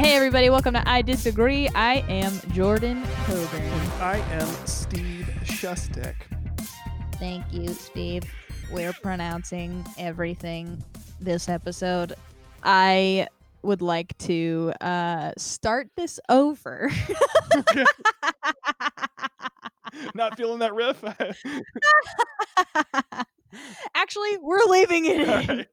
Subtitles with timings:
[0.00, 1.68] Hey, everybody, welcome to I Disagree.
[1.74, 3.70] I am Jordan Coburn.
[4.00, 6.14] I am Steve Shustek.
[7.16, 8.22] Thank you, Steve.
[8.72, 10.82] We're pronouncing everything
[11.20, 12.14] this episode.
[12.62, 13.28] I
[13.60, 16.90] would like to uh, start this over.
[20.14, 21.04] Not feeling that riff?
[23.94, 25.28] Actually, we're leaving it in.
[25.28, 25.66] right.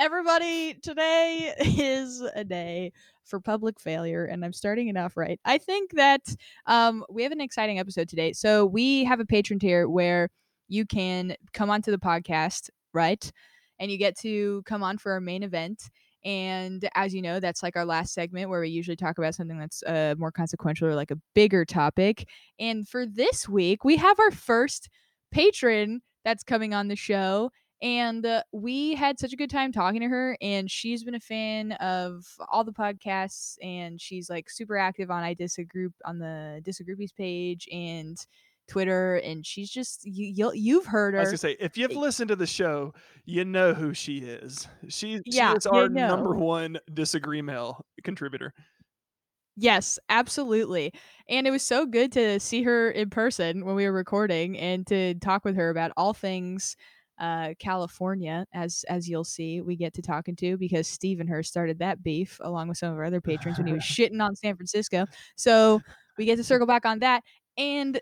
[0.00, 2.90] Everybody, today is a day
[3.24, 5.40] for public failure, and I'm starting it off right.
[5.44, 6.22] I think that
[6.66, 8.32] um, we have an exciting episode today.
[8.32, 10.28] So we have a patron tier where
[10.68, 13.30] you can come onto the podcast, right?
[13.78, 15.82] And you get to come on for our main event.
[16.24, 19.58] And as you know, that's like our last segment where we usually talk about something
[19.58, 22.26] that's uh, more consequential or like a bigger topic.
[22.58, 24.88] And for this week, we have our first
[25.30, 27.50] patron that's coming on the show
[27.82, 31.20] and uh, we had such a good time talking to her and she's been a
[31.20, 36.62] fan of all the podcasts and she's like super active on i disagree on the
[36.64, 38.26] disagroupies page and
[38.68, 41.94] twitter and she's just you you'll, you've heard I was her gonna say, if you've
[41.94, 44.66] listened to the show, you know who she is.
[44.88, 46.08] She, Yeah, she is our know.
[46.08, 48.54] number one disagree mail contributor.
[49.56, 50.92] Yes, absolutely.
[51.28, 54.84] And it was so good to see her in person when we were recording and
[54.88, 56.76] to talk with her about all things
[57.18, 61.78] uh California as as you'll see we get to talking to because and her started
[61.78, 64.56] that beef along with some of our other patrons when he was shitting on San
[64.56, 65.06] Francisco.
[65.36, 65.80] So
[66.18, 67.22] we get to circle back on that
[67.56, 68.00] and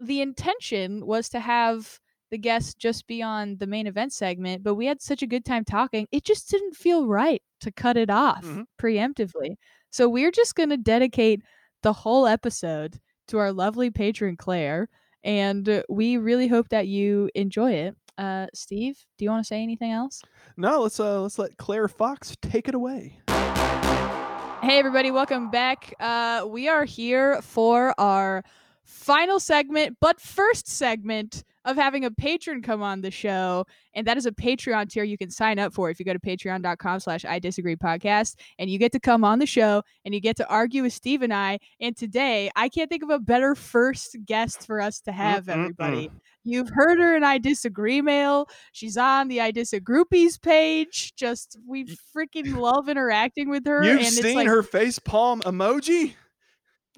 [0.00, 4.74] the intention was to have the guests just be on the main event segment, but
[4.74, 6.08] we had such a good time talking.
[6.10, 8.64] It just didn't feel right to cut it off Mhm.
[8.80, 9.56] preemptively.
[9.90, 11.42] So we're just going to dedicate
[11.82, 12.98] the whole episode
[13.28, 14.88] to our lovely patron Claire,
[15.22, 17.96] and we really hope that you enjoy it.
[18.16, 20.22] Uh, Steve, do you want to say anything else?
[20.56, 23.18] No, let's uh let's let Claire Fox take it away.
[23.28, 25.92] Hey everybody, welcome back.
[26.00, 28.42] Uh, we are here for our
[28.84, 33.64] final segment, but first segment of having a patron come on the show,
[33.94, 36.18] and that is a Patreon tier you can sign up for if you go to
[36.18, 40.20] patreon.com slash I disagree podcast, and you get to come on the show and you
[40.20, 41.58] get to argue with Steve and I.
[41.80, 45.60] And today, I can't think of a better first guest for us to have, Mm-mm-mm.
[45.60, 46.10] everybody.
[46.44, 48.46] You've heard her in I Disagree Mail.
[48.72, 51.14] She's on the I Disagroupies page.
[51.16, 53.82] Just we freaking love interacting with her.
[53.82, 56.12] You've and it's seen like, her face palm emoji?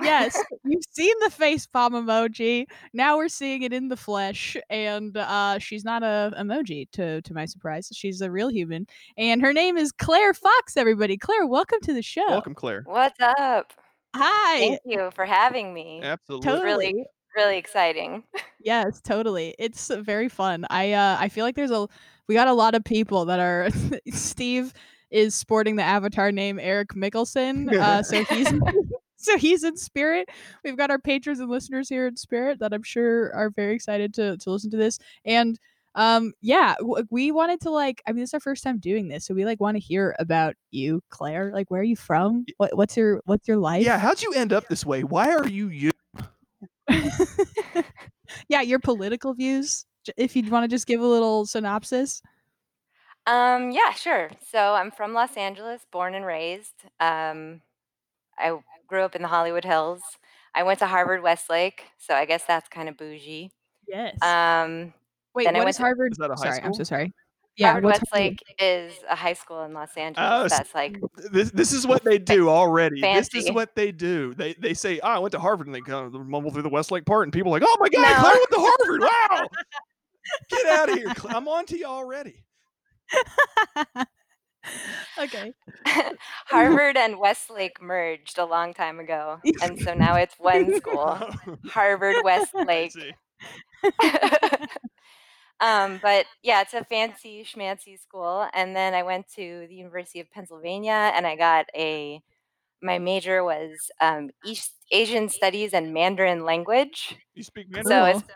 [0.03, 2.67] Yes, you've seen the face palm emoji.
[2.93, 7.34] Now we're seeing it in the flesh, and uh, she's not a emoji to to
[7.34, 7.89] my surprise.
[7.93, 8.87] She's a real human,
[9.17, 10.77] and her name is Claire Fox.
[10.77, 12.29] Everybody, Claire, welcome to the show.
[12.29, 12.83] Welcome, Claire.
[12.87, 13.73] What's up?
[14.15, 14.59] Hi.
[14.59, 16.01] Thank you for having me.
[16.03, 16.47] Absolutely.
[16.47, 16.87] Totally.
[16.87, 17.05] Really,
[17.37, 18.25] really exciting.
[18.59, 19.55] Yes, totally.
[19.61, 20.67] It's uh, very fun.
[20.71, 21.87] I uh I feel like there's a
[22.27, 23.69] we got a lot of people that are
[24.11, 24.73] Steve
[25.09, 27.73] is sporting the avatar name Eric Mickelson.
[27.73, 28.53] Uh so he's
[29.26, 30.28] so he's in spirit.
[30.64, 34.14] We've got our patrons and listeners here in spirit that I'm sure are very excited
[34.14, 34.98] to to listen to this.
[35.25, 35.59] And
[35.94, 36.76] um yeah,
[37.10, 39.44] we wanted to like I mean this is our first time doing this, so we
[39.44, 41.53] like want to hear about you, Claire.
[41.53, 42.47] Like where are you from?
[42.56, 43.84] What what's your what's your life?
[43.84, 45.03] Yeah, how'd you end up this way?
[45.04, 45.91] Why are you you?
[48.48, 49.84] yeah, your political views.
[50.16, 52.22] If you'd want to just give a little synopsis.
[53.26, 54.31] Um, yeah, sure.
[54.53, 56.84] So I'm from Los Angeles, born and raised.
[57.00, 57.60] Um,
[58.38, 60.00] I grew up in the Hollywood Hills.
[60.54, 63.50] I went to Harvard Westlake, so I guess that's kind of bougie.
[63.86, 64.20] Yes.
[64.22, 64.92] Um,
[65.34, 66.12] Wait, then I went is to- Harvard?
[66.12, 67.12] Is that a high Sorry, I'm so sorry.
[67.58, 68.32] Yeah, Harvard what's Harvard?
[68.38, 70.28] Westlake is a high school in Los Angeles.
[70.30, 70.98] Oh, s- that's like
[71.30, 73.00] This this is what they do already.
[73.00, 74.34] This is what they do.
[74.34, 76.68] They they say, oh, I went to Harvard, and they kind of mumble through the
[76.68, 78.20] Westlake part, and people are like, oh my god, No.
[78.20, 79.00] Claire went to Harvard.
[79.41, 79.48] Wow,
[80.50, 81.12] get out of here.
[81.28, 82.44] I'm on to you already.
[85.19, 85.53] okay.
[86.47, 91.19] Harvard and Westlake merged a long time ago, and so now it's one school,
[91.69, 92.93] Harvard Westlake.
[95.60, 98.47] um, but yeah, it's a fancy schmancy school.
[98.53, 102.21] And then I went to the University of Pennsylvania, and I got a.
[102.83, 107.16] My major was um, East Asian Studies and Mandarin language.
[107.34, 108.21] You speak Mandarin?
[108.21, 108.27] So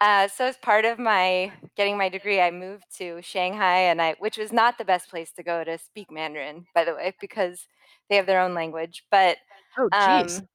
[0.00, 4.14] uh, so as part of my getting my degree, I moved to Shanghai, and I
[4.18, 7.66] which was not the best place to go to speak Mandarin, by the way, because
[8.08, 9.04] they have their own language.
[9.10, 9.38] But
[9.78, 10.40] Oh, jeez.
[10.40, 10.48] um,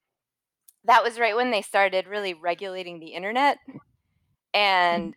[0.86, 3.58] that was right when they started really regulating the internet.
[4.54, 5.16] And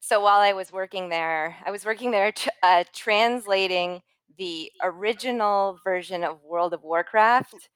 [0.00, 4.02] so while I was working there, I was working there tr- uh, translating
[4.38, 7.68] the original version of World of Warcraft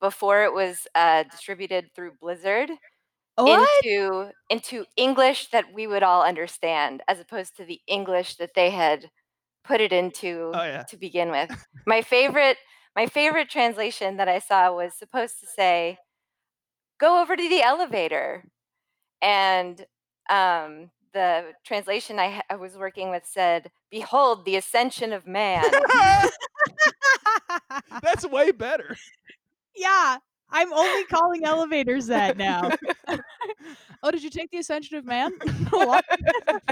[0.00, 2.70] before it was uh, distributed through Blizzard
[3.36, 3.84] what?
[3.84, 8.70] into into English that we would all understand, as opposed to the English that they
[8.70, 9.10] had
[9.64, 10.82] put it into Oh, yeah.
[10.84, 11.50] to begin with.
[11.86, 12.58] My favorite
[12.96, 15.98] my favorite translation that I saw was supposed to say,
[16.98, 18.44] "Go over to the elevator,"
[19.22, 19.80] and
[20.28, 25.64] um, the translation I, ha- I was working with said, "Behold the ascension of man."
[28.02, 28.96] That's way better.
[29.76, 30.18] yeah,
[30.52, 32.70] I'm only calling elevators that now.
[34.02, 35.30] oh, did you take the Ascension of Man?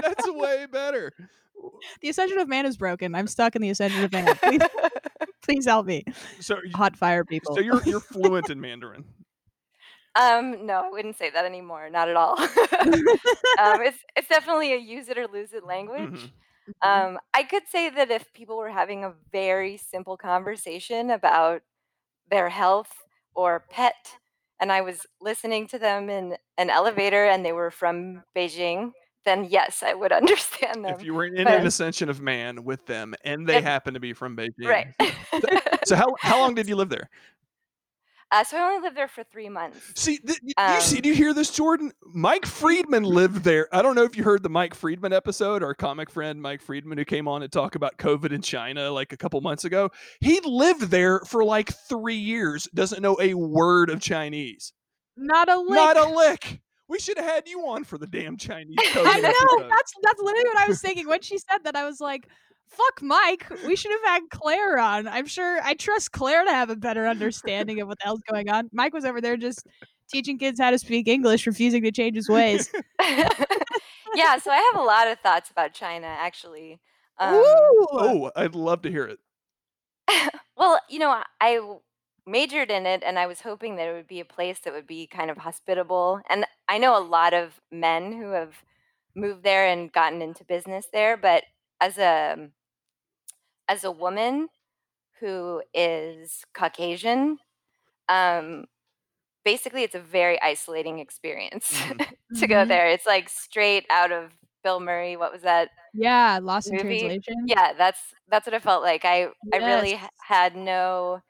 [0.01, 1.11] That's way better.
[2.01, 3.15] the Ascension of Man is broken.
[3.15, 4.35] I'm stuck in the Ascension of Man.
[4.43, 4.61] Please,
[5.43, 6.03] please help me.
[6.39, 7.55] So, y- Hot fire people.
[7.55, 9.05] so you're you're fluent in Mandarin.
[10.15, 11.89] um, no, I wouldn't say that anymore.
[11.89, 12.37] Not at all.
[12.39, 15.99] um, it's it's definitely a use it or lose it language.
[16.01, 16.31] Mhm.
[16.81, 21.61] Um, I could say that if people were having a very simple conversation about
[22.29, 22.91] their health
[23.39, 23.95] or pet,
[24.59, 28.91] and I was listening to them in an elevator and they were from Beijing,
[29.23, 30.93] then yes, I would understand them.
[30.95, 33.93] If you were in but- an ascension of man with them, and they If- happen
[33.93, 34.87] to be from Beijing, right.
[35.85, 37.09] So how how long did you live there?
[38.31, 39.79] Uh, so I only lived there for three months.
[39.95, 41.91] See, th- y- you see, Um, do you hear this, Jordan?
[42.13, 43.67] Mike Friedman lived there.
[43.73, 46.97] I don't know if you heard the Mike Friedman episode, our comic friend Mike Friedman,
[46.97, 49.89] who came on to talk about COVID in China like a couple months ago.
[50.19, 54.73] He lived there for like three years, doesn't know a word of Chinese,
[55.17, 55.69] Not a lick.
[55.71, 56.61] not a lick.
[56.87, 59.29] We should have had you on for the damn Chinese COVID I know.
[59.29, 59.69] episode.
[59.69, 61.75] That's that's literally what I was thinking when she said that.
[61.75, 62.27] I was like,
[62.69, 63.49] "Fuck, Mike.
[63.65, 65.07] We should have had Claire on.
[65.07, 65.59] I'm sure.
[65.63, 68.93] I trust Claire to have a better understanding of what the hell's going on." Mike
[68.93, 69.67] was over there just
[70.09, 72.71] teaching kids how to speak English, refusing to change his ways.
[74.15, 76.79] yeah, so I have a lot of thoughts about China actually.
[77.19, 77.35] Um,
[77.91, 79.19] Oh, I'd love to hear it.
[80.57, 81.61] Well, you know, I
[82.25, 84.87] majored in it and I was hoping that it would be a place that would
[84.87, 86.19] be kind of hospitable.
[86.29, 88.61] And I know a lot of men who have
[89.15, 91.43] moved there and gotten into business there, but
[91.79, 92.49] as a
[93.69, 94.49] as a woman
[95.21, 97.39] who is Caucasian,
[98.09, 98.65] um
[99.45, 101.81] basically it's a very isolating experience
[102.35, 102.69] to go Mhm.
[102.69, 102.89] there.
[102.89, 104.33] It's like straight out of
[104.63, 105.17] Bill Murray.
[105.17, 105.69] What was that?
[105.93, 107.35] Yeah, lost in translation.
[107.45, 109.05] Yeah, that's that's what it felt like.
[109.05, 111.21] I I really had no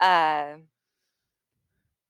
[0.00, 0.56] uh,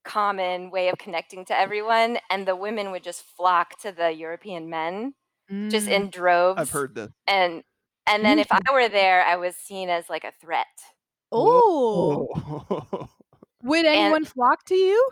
[0.05, 4.69] common way of connecting to everyone, and the women would just flock to the European
[4.71, 5.15] men
[5.71, 5.89] just Mm.
[5.89, 6.63] in droves.
[6.63, 7.13] I've heard this.
[7.27, 7.63] and
[8.07, 10.67] and then if I were there, I was seen as like a threat.
[11.33, 12.29] Oh,
[13.63, 15.09] would anyone flock to you?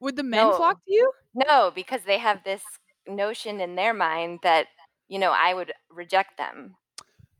[0.00, 0.52] Would the men No.
[0.52, 1.12] flock to you?
[1.34, 2.62] No, because they have this
[3.06, 4.66] notion in their mind that
[5.08, 6.74] you know I would reject them.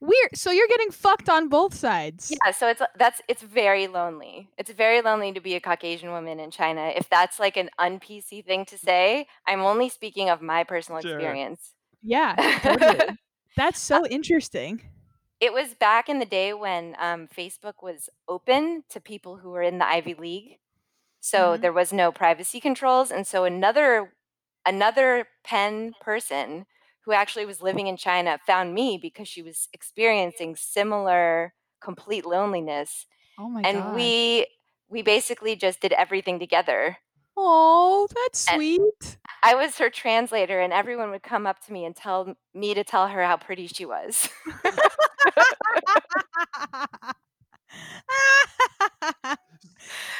[0.00, 0.30] Weird.
[0.34, 2.32] So you're getting fucked on both sides.
[2.32, 4.48] Yeah, so it's uh, that's it's very lonely.
[4.58, 6.92] It's very lonely to be a Caucasian woman in China.
[6.94, 11.10] If that's like an un-PC thing to say, I'm only speaking of my personal Sure.
[11.12, 11.74] experience.
[12.02, 12.34] Yeah.
[12.62, 13.16] Totally.
[13.56, 14.82] That's so interesting.
[15.40, 19.62] it was back in the day when um, Facebook was open to people who were
[19.62, 20.58] in the Ivy League.
[21.20, 21.60] So Mhm.
[21.60, 24.12] there was no privacy controls, and so another
[24.66, 26.66] another pen person
[27.04, 33.06] who actually was living in China found me because she was experiencing similar complete loneliness,
[33.38, 34.14] Oh my and god.
[34.26, 34.46] we
[34.88, 36.99] we basically just did everything together.
[37.37, 39.17] Oh, that's and- sweet.
[39.44, 42.75] I was her translator, and everyone would come up to me and tell m- me
[42.75, 44.29] to tell her how pretty she was.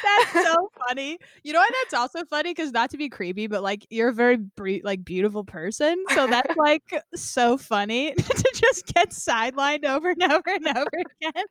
[0.03, 1.17] that's so funny.
[1.43, 2.51] You know why that's also funny?
[2.51, 6.27] Because not to be creepy, but like you're a very bre- like beautiful person, so
[6.27, 6.83] that's like
[7.15, 11.45] so funny to just get sidelined over and over and over again.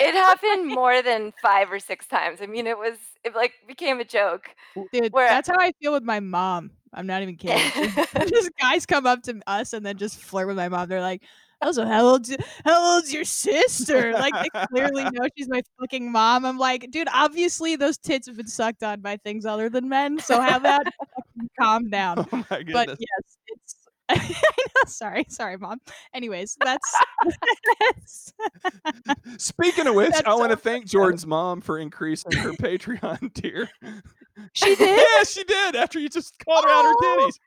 [0.00, 2.40] it happened more than five or six times.
[2.42, 4.48] I mean, it was it like became a joke.
[4.92, 6.70] Dude, Where- that's how I feel with my mom.
[6.94, 7.60] I'm not even kidding.
[8.26, 10.88] Just guys come up to us and then just flirt with my mom.
[10.88, 11.22] They're like,
[11.62, 12.34] "Also, how old's
[12.64, 16.44] how old's your sister?" Like they clearly know she's my fucking mom.
[16.44, 20.18] I'm like, dude, obviously those tits have been sucked on by things other than men.
[20.18, 20.86] So how about
[21.60, 22.26] calm down?
[22.32, 22.64] Oh my.
[22.72, 23.76] But yes, it's.
[24.08, 25.80] I know, sorry, sorry, mom.
[26.14, 26.94] Anyways, that's,
[27.80, 28.32] that's
[29.38, 33.34] Speaking of which, That's I want to so thank Jordan's mom for increasing her Patreon
[33.34, 33.68] tier.
[34.52, 35.00] she did.
[35.00, 35.74] yeah, she did.
[35.74, 37.38] After you just called her out her Aw, titties.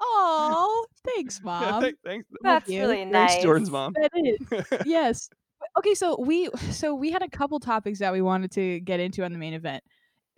[0.00, 1.92] Oh, thanks, Yeah, mom.
[2.04, 2.80] thanks, That's you.
[2.80, 3.42] really thanks, nice.
[3.42, 3.94] Jordan's mom.
[3.94, 4.78] That is.
[4.86, 5.28] yes.
[5.78, 9.24] Okay, so we so we had a couple topics that we wanted to get into
[9.24, 9.82] on the main event.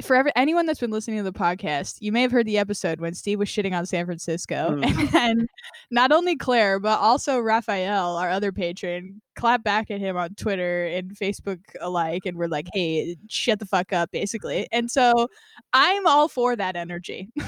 [0.02, 3.00] For every, anyone that's been listening to the podcast, you may have heard the episode
[3.00, 5.14] when Steve was shitting on San Francisco, Mm.
[5.14, 5.48] and
[5.90, 10.84] not only Claire but also Raphael, our other patron, clapped back at him on Twitter
[10.86, 14.66] and Facebook alike, and we're like, "Hey, shut the fuck up," basically.
[14.70, 15.28] And so,
[15.72, 17.30] I'm all for that energy.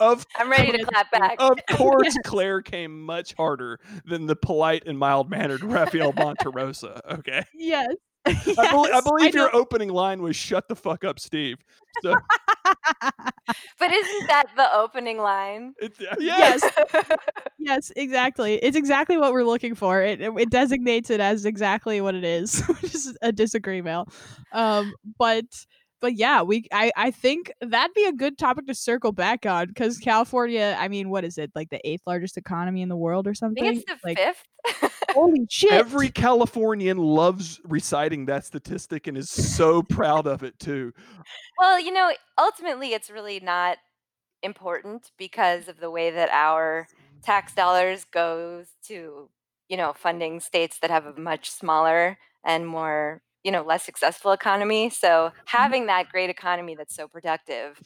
[0.00, 1.36] Of I'm ready to clap back.
[1.38, 7.00] of course, Claire came much harder than the polite and mild mannered Rafael Monterosa.
[7.10, 7.44] Okay.
[7.54, 7.86] yes,
[8.58, 9.42] I, bel- I believe know.
[9.42, 11.58] your opening line was "Shut the fuck up, Steve."
[12.02, 12.14] So
[13.78, 15.74] But isn't that the opening line?
[15.78, 16.62] it's, yeah, Yes.
[17.58, 18.54] Yes, exactly.
[18.56, 20.02] It's exactly what we're looking for.
[20.02, 24.08] It it, it designates it as exactly what it is, which is a disagreement.
[24.52, 25.44] Um, but
[26.04, 29.68] but yeah, we I I think that'd be a good topic to circle back on
[29.68, 30.76] because California.
[30.78, 33.32] I mean, what is it like the eighth largest economy in the world or I
[33.32, 33.64] something?
[33.64, 34.92] think it's the like fifth.
[35.14, 35.72] holy shit!
[35.72, 40.92] Every Californian loves reciting that statistic and is so proud of it too.
[41.58, 43.78] well, you know, ultimately, it's really not
[44.42, 46.86] important because of the way that our
[47.22, 49.30] tax dollars goes to,
[49.70, 54.32] you know, funding states that have a much smaller and more, you know, less successful
[54.32, 54.90] economy.
[54.90, 57.78] So having that great economy that's so productive,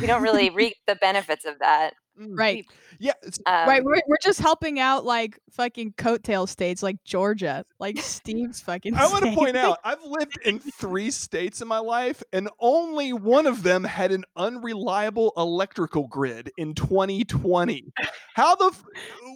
[0.00, 1.94] we don't really reap the benefits of that.
[2.16, 2.64] right,
[2.98, 3.82] Yeah, it's, Um, right.
[3.84, 8.94] We're we're just helping out like fucking coattail states like Georgia, like Steve's fucking.
[8.94, 13.12] I want to point out I've lived in three states in my life, and only
[13.12, 17.92] one of them had an unreliable electrical grid in 2020.
[18.34, 18.66] How the?
[18.66, 18.84] f-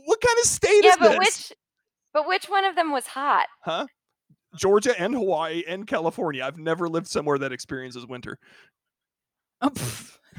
[0.05, 1.19] What kind of state yeah, is but this?
[1.19, 1.53] which,
[2.15, 3.47] but which one of them was hot?
[3.65, 3.87] Huh?
[4.59, 6.45] Georgia and Hawaii and California.
[6.45, 8.39] I've never lived somewhere that experiences winter.
[9.61, 9.73] Oh.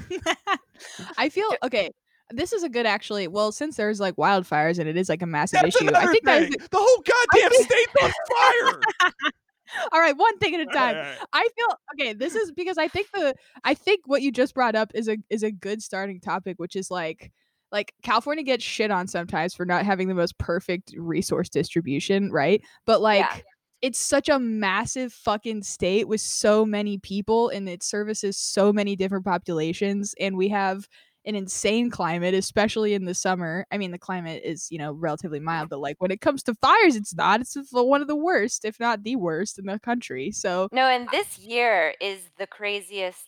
[1.17, 1.91] I feel okay.
[2.31, 3.27] This is a good actually.
[3.27, 6.23] Well, since there's like wildfires and it is like a massive That's issue, I think
[6.25, 6.49] that is.
[6.49, 8.81] The whole goddamn think- state's on fire.
[9.91, 10.15] all right.
[10.15, 10.95] One thing at a time.
[10.95, 11.17] right, all right.
[11.33, 12.13] I feel okay.
[12.13, 13.33] This is because I think the
[13.63, 16.75] I think what you just brought up is a is a good starting topic, which
[16.75, 17.31] is like
[17.71, 22.61] like California gets shit on sometimes for not having the most perfect resource distribution, right?
[22.85, 23.41] But like Yeah.
[23.81, 28.95] It's such a massive fucking state with so many people and it services so many
[28.95, 30.87] different populations and we have
[31.25, 35.39] an insane climate especially in the summer i mean the climate is you know relatively
[35.39, 38.63] mild but like when it comes to fires it's not it's one of the worst
[38.63, 43.25] if not the worst in the country so No, and this year is the craziest.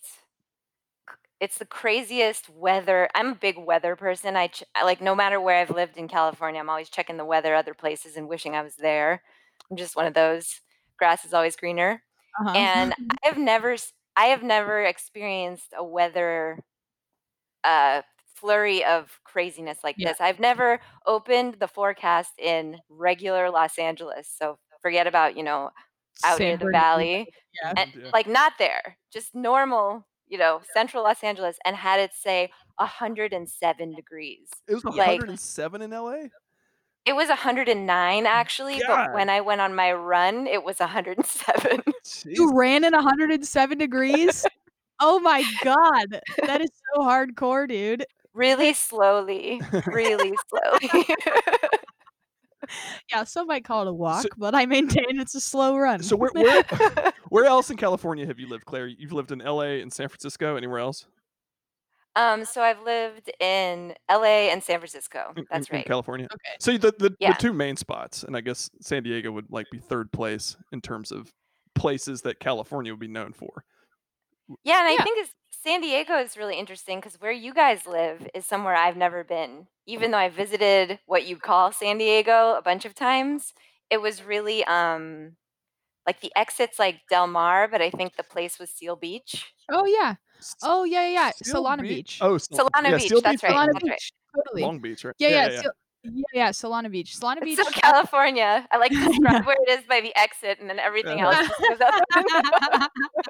[1.40, 3.10] It's the craziest weather.
[3.16, 4.36] I'm a big weather person.
[4.36, 7.56] I, ch- like no matter where I've lived in California, I'm always checking the weather
[7.56, 9.24] other places and wishing I was there.
[9.72, 10.60] I'm just one of those.
[11.00, 12.04] Grass is always greener.
[12.46, 12.54] uh-huh.
[12.58, 12.94] And
[13.26, 16.60] I've never, s- I have never experienced a weather
[17.64, 18.02] uh,
[18.36, 20.10] flurry of craziness like Yeah.
[20.10, 20.22] this.
[20.22, 24.30] I've never opened the forecast in regular Los Angeles.
[24.36, 25.70] So forget about you know
[26.26, 27.28] out San near the valley
[27.64, 27.74] yeah.
[27.78, 28.10] and, Yeah.
[28.14, 33.96] like not there, just normal, you know, central Los Angeles, and had it say 107
[33.96, 34.50] degrees.
[34.68, 36.24] It was Like- 107 in LA.
[37.06, 39.08] It was 109 actually, God.
[39.08, 41.82] but when I went on my run, it was 107.
[42.26, 44.46] you ran in 107 degrees
[45.02, 51.06] oh my god that is so hardcore dude really slowly, really slowly.
[53.12, 56.16] yeah some might call it a walk but i maintain it's a slow run So
[56.16, 56.64] where, where
[57.30, 58.88] where else in California have you lived, Claire?
[58.88, 60.58] You've lived in LA and San Francisco.
[60.58, 61.08] Anywhere else?
[62.16, 65.34] Um, so I've lived in LA and San Francisco.
[65.36, 65.86] In- That's in, in right.
[65.88, 66.28] California.
[66.34, 67.34] okay So the, the Yeah.
[67.34, 70.82] the two main spots, and I guess San Diego would like be third place in
[70.82, 71.32] terms of
[71.76, 73.64] places that California would be known for.
[74.64, 75.04] Yeah, and I Yeah.
[75.04, 78.98] think it's, San Diego is really interesting because where you guys live is somewhere I've
[78.98, 79.68] never been.
[79.86, 83.54] Even though I visited what you call San Diego a bunch of times,
[83.90, 85.36] it was really um
[86.08, 89.54] like the exits like Del Mar, but I think the place was Seal Beach.
[89.72, 90.18] oh yeah S-
[90.64, 93.52] oh yeah yeah, yeah Seal solana beach, Oh, Sol- Solana yeah, Beach, Seal that's right,
[93.54, 93.92] solana that's right.
[93.92, 95.16] beach totally Long Beach, right?
[95.20, 95.62] yeah yeah yeah.
[95.62, 97.16] Sil- yeah, yeah, Solana Beach.
[97.20, 97.60] Solana Beach.
[97.60, 101.20] So California, I like to describe where it is by the exit, and then everything
[101.20, 101.28] Yeah.
[101.28, 102.88] else just goes out the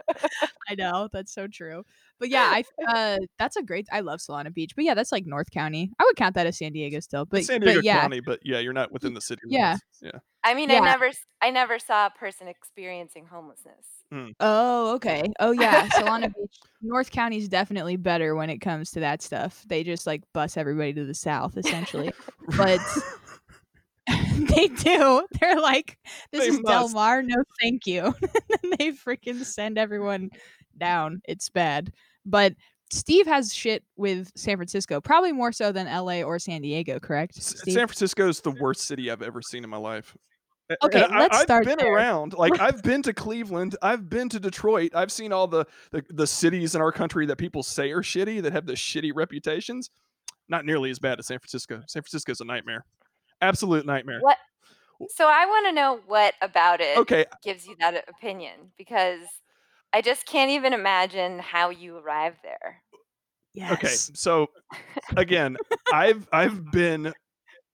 [0.08, 0.22] window.
[0.70, 1.84] I know that's so true.
[2.22, 3.88] But yeah, I uh that's a great.
[3.92, 4.74] I love Solana Beach.
[4.76, 5.92] But yeah, that's like North County.
[6.00, 7.26] I would count that as San Diego still.
[7.26, 9.42] But San Diego but yeah, County, but yeah, you're not within the city.
[9.48, 9.70] yeah.
[9.70, 9.84] limits.
[10.02, 10.20] Yeah.
[10.44, 10.78] I mean, Yeah.
[10.78, 11.12] I never,
[11.42, 13.86] I never saw a person experiencing homelessness.
[14.40, 15.32] Oh, okay.
[15.40, 16.60] Oh yeah, Solana Beach.
[16.82, 19.64] North County's definitely better when it comes to that stuff.
[19.68, 22.12] They just like bus everybody to the south essentially.
[22.56, 22.80] but
[24.36, 25.26] they do.
[25.40, 25.98] They're like,
[26.32, 26.90] this They is Del.
[26.90, 28.14] Mar, no thank you.
[28.22, 30.30] and they freaking send everyone
[30.78, 31.22] down.
[31.26, 31.92] It's bad.
[32.26, 32.54] But
[32.92, 37.36] Steve has shit with San Francisco, probably more so than LA or San Diego, correct?
[37.36, 37.74] Steve?
[37.74, 40.16] San Francisco is the worst city I've ever seen in my life.
[40.70, 41.94] A- and Okay, I, let's I've been there.
[41.94, 42.34] around.
[42.34, 43.76] Like I've been to Cleveland.
[43.82, 44.92] I've been to Detroit.
[44.94, 48.42] I've seen all the, the the cities in our country that people say are shitty
[48.44, 49.90] that have the shitty reputations.
[50.50, 51.82] Not nearly as bad as San Francisco.
[51.88, 52.84] San Francisco's a nightmare.
[53.42, 54.20] Absolute nightmare.
[54.20, 54.38] What?
[55.16, 59.22] So I want to know what about it Okay, gives you that opinion because
[59.94, 62.82] I just can't even imagine how you arrived there.
[63.54, 63.72] yes.
[63.74, 64.48] Okay, so
[65.18, 65.58] again,
[65.92, 67.14] I've I've been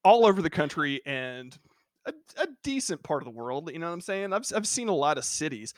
[0.04, 1.58] all over the country, and
[2.06, 3.70] a, a decent part of the world.
[3.72, 4.34] You know what I'm saying?
[4.34, 5.74] I've I've seen a lot of cities,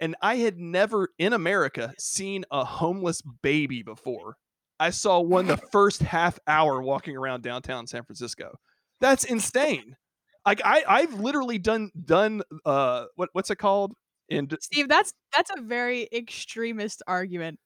[0.00, 4.36] and I had never in America seen a homeless baby before.
[4.80, 8.56] I saw one the first half hour walking around downtown San Francisco.
[9.00, 9.96] That's insane.
[10.44, 13.94] Like I I've literally done done uh what what's it called?
[14.28, 17.58] In Steve, that's that's a very extremist argument.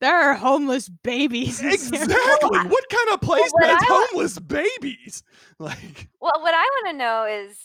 [0.00, 1.60] There are homeless babies.
[1.62, 2.08] exactly.
[2.12, 5.22] What kind of place what has I wa- homeless babies?
[5.58, 7.56] Like Well, what I want to know is,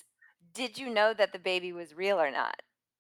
[0.54, 2.56] did you know that the baby was real or not?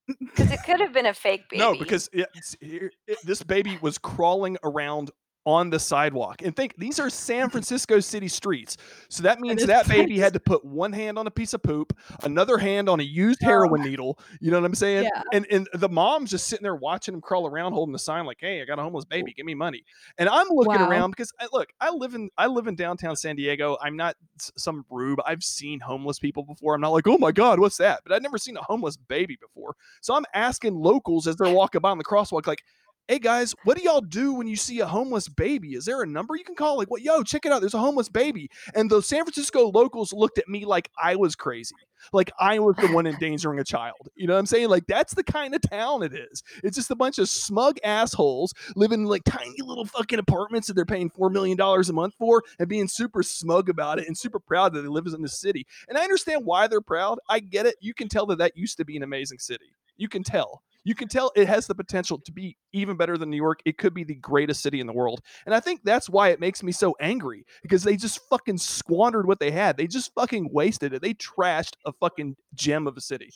[0.19, 1.59] Because it could have been a fake baby.
[1.61, 2.27] No, because it,
[2.61, 5.11] it- this baby was crawling around
[5.49, 6.41] on the sidewalk.
[6.43, 8.77] And think these are San Francisco city streets.
[9.09, 11.97] So that means that baby had to put one hand on a piece of poop,
[12.23, 14.19] another hand on a used heroin needle.
[14.39, 15.05] You know what I'm saying?
[15.05, 15.23] Yeah.
[15.33, 18.37] And and the mom's just sitting there watching him crawl around holding the sign like,
[18.39, 19.33] "Hey, I got a homeless baby.
[19.33, 19.83] Give me money."
[20.17, 20.89] And I'm looking Wow.
[20.89, 23.77] around because I, look, I live in I live in downtown San Diego.
[23.81, 24.15] I'm not
[24.57, 25.19] some rube.
[25.25, 26.75] I've seen homeless people before.
[26.75, 29.37] I'm not like, "Oh my god, what's that?" But I've never seen a homeless baby
[29.41, 29.75] before.
[30.01, 32.63] So I'm asking locals as they're walking by on the crosswalk, like,
[33.09, 35.69] hey guys, what do y'all do when you see a homeless baby?
[35.69, 36.77] Is there a number you can call?
[36.77, 37.59] Like, what, yo, check it out.
[37.59, 38.51] There's a homeless baby.
[38.75, 41.73] And the San Francisco locals looked at me like I was crazy.
[42.13, 44.09] Like I was the one endangering a child.
[44.15, 44.69] You know what I'm saying?
[44.69, 46.43] Like that's the kind of town it is.
[46.63, 50.75] It's just a bunch of smug assholes living in like tiny little fucking apartments that
[50.75, 54.15] they're paying four million dollars a month for and being super smug about it and
[54.15, 55.65] super proud that they live in the city.
[55.87, 57.17] And I understand why they're proud.
[57.27, 57.73] I get it.
[57.81, 59.73] You can tell that that used to be an amazing city.
[59.97, 60.61] You can tell.
[60.89, 63.59] You can tell it has the potential to be even better than New York.
[63.63, 65.21] It could be the greatest city in the world.
[65.45, 69.27] And I think that's why it makes me so angry because they just fucking squandered
[69.27, 69.77] what they had.
[69.77, 71.03] They just fucking wasted it.
[71.03, 73.29] They trashed a fucking gem of a city.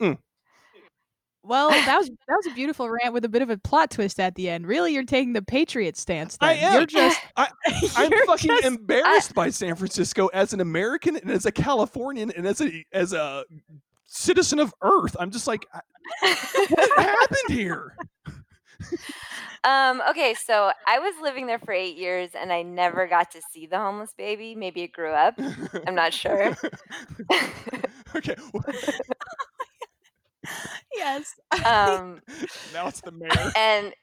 [0.00, 0.18] Mm.
[1.42, 4.20] Well, that was that was a beautiful rant with a bit of a plot twist
[4.20, 4.64] at the end.
[4.66, 6.38] Really, you're taking the patriot stance.
[6.40, 6.72] I then.
[6.72, 6.86] You're am.
[6.86, 7.48] just I-
[7.96, 12.30] I'm you're fucking just- embarrassed by San Francisco as an American and as a Californian
[12.30, 13.44] and as a as a
[14.06, 15.16] citizen of Earth.
[15.18, 15.66] I'm just like,
[16.20, 17.96] what happened here?
[19.64, 23.40] Um, okay, so I was living there for eight years and I never got to
[23.50, 24.54] see the homeless baby.
[24.54, 25.40] Maybe it grew up.
[25.86, 26.54] I'm not sure.
[28.14, 28.36] okay,
[30.94, 31.34] yes.
[31.64, 32.20] um,
[32.74, 33.52] now it's the mayor.
[33.56, 33.94] and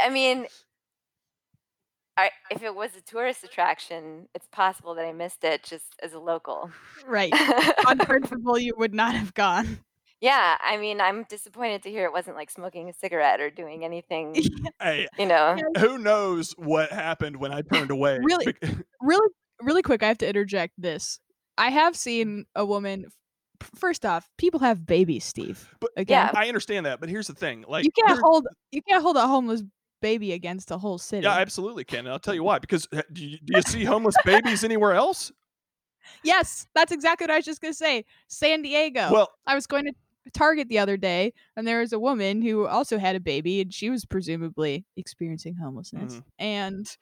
[0.00, 0.46] I mean,
[2.20, 6.12] I, if it was a tourist attraction, it's possible that I missed it just as
[6.12, 6.70] a local.
[7.06, 7.32] right.
[7.86, 9.80] On principle, you would not have gone.
[10.20, 13.84] yeah, I mean, I'm disappointed to hear it wasn't like smoking a cigarette or doing
[13.90, 14.34] anything,
[14.80, 15.56] Hey, you know.
[15.78, 18.18] who knows what happened when I turned away?
[18.22, 18.46] Really?
[18.52, 19.28] Bec- really
[19.62, 21.20] really quick i have to interject this
[21.58, 23.04] i have seen a woman
[23.62, 26.40] f- first off people have babies steve But- again Yeah.
[26.40, 29.16] I understand that, but here's the thing: like, you can't there- hold you can't hold
[29.18, 29.62] a homeless
[30.00, 32.00] baby against a whole city yeah, I absolutely can.
[32.00, 32.58] And I'll tell you why.
[32.58, 35.32] Because uh, do you, do you see homeless babies anywhere else?
[36.24, 39.66] yes that's exactly what i was just going to say san diego Well, i was
[39.66, 39.92] going to
[40.32, 43.72] target the other day and there was a woman who also had a baby and
[43.72, 46.24] she was presumably experiencing homelessness Mhm.
[46.38, 46.96] and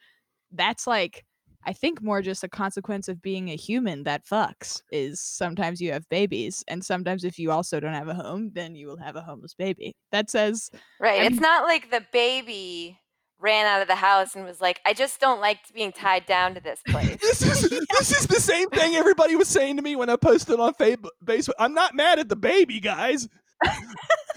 [0.52, 1.24] that's like
[1.68, 5.92] i think more just a consequence of being a human that fucks is sometimes you
[5.92, 9.16] have babies and sometimes if you also don't have a home then you will have
[9.16, 11.22] a homeless baby that says Right.
[11.22, 12.98] I it's not like the baby
[13.40, 16.54] ran out of the house and was like, I just don't like being tied down
[16.54, 17.16] to this place.
[17.20, 20.58] this is this is the same thing everybody was saying to me when I posted
[20.58, 21.50] on Facebook.
[21.58, 23.28] I'm not mad at the baby, guys.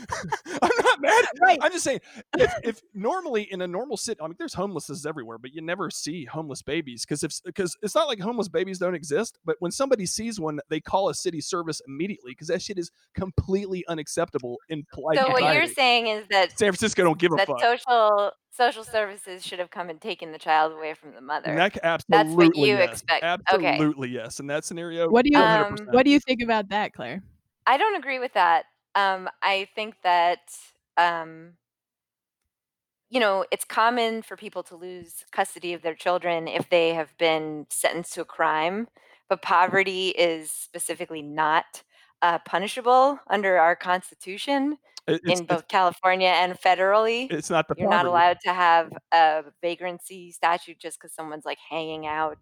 [0.61, 1.25] I'm not mad.
[1.41, 1.59] Right.
[1.61, 1.99] I'm just saying,
[2.37, 5.89] if, if normally in a normal city, I mean, there's homelessness everywhere, but you never
[5.89, 9.71] see homeless babies because if because it's not like homeless babies don't exist, but when
[9.71, 14.57] somebody sees one, they call a city service immediately because that shit is completely unacceptable
[14.69, 17.61] in polite so what you're saying is that San Francisco don't give a that fuck.
[17.61, 21.49] social social services should have come and taken the child away from the mother.
[21.51, 22.91] And that, That's what you yes.
[22.91, 23.23] expect.
[23.51, 23.65] Okay.
[23.65, 24.39] Absolutely yes.
[24.39, 25.93] In that scenario, what do you 100%.
[25.93, 27.23] what do you think about that claire
[27.67, 28.65] I don't agree with that.
[28.95, 30.39] Um, I think that
[30.97, 31.53] um,
[33.09, 37.17] you know it's common for people to lose custody of their children if they have
[37.17, 38.87] been sentenced to a crime,
[39.29, 41.83] but poverty is specifically not
[42.21, 44.77] uh, punishable under our Constitution
[45.07, 47.25] it's, in both California and federally.
[47.25, 51.45] it's, it's not the You're not allowed to have a vagrancy statute just because someone's
[51.45, 52.37] like hanging out.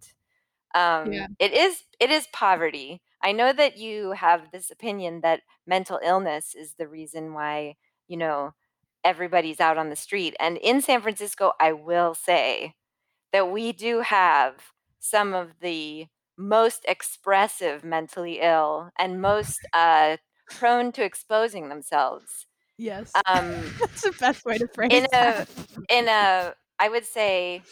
[0.76, 1.28] Um, Yeah.
[1.40, 3.02] It is it is poverty.
[3.24, 7.76] I know that you have this opinion that mental illness is the reason why
[8.08, 8.54] you know
[9.04, 10.36] everybody's out on the street.
[10.40, 12.76] And in San Francisco, I will say
[13.34, 14.56] that we do have
[15.00, 20.18] some of the most expressive mentally ill and most uh,
[20.50, 22.48] prone to exposing themselves.
[22.78, 25.48] yes Um, that's the best way to phrase in a that
[25.90, 27.64] in a i would say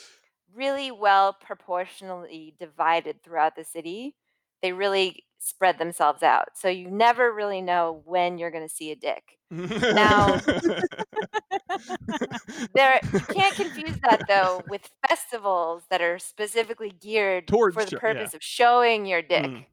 [0.56, 4.16] really well proportionally divided throughout the city
[4.64, 6.48] they really spread themselves out.
[6.56, 9.24] So you never really know when you're going to see a dick.
[9.52, 10.42] Now-
[12.74, 17.92] There you can't confuse that though with festivals that are specifically geared Towards for the
[17.92, 19.46] show- purpose of showing your dick.
[19.46, 19.66] Mm.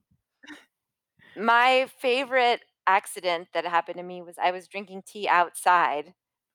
[1.37, 6.13] My favorite accident that happened to me was I was drinking tea outside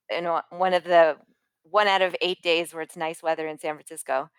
[0.09, 1.17] in one of the
[1.71, 4.29] one out of 8 days where it's nice weather in San Francisco.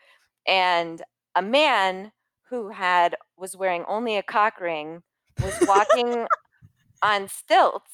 [0.47, 1.03] And
[1.35, 2.12] a man
[2.49, 5.03] who had was wearing only a cock ring
[5.43, 6.27] was walking
[7.03, 7.93] on stilts.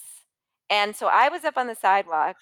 [0.71, 2.37] And so I was up on the sidewalk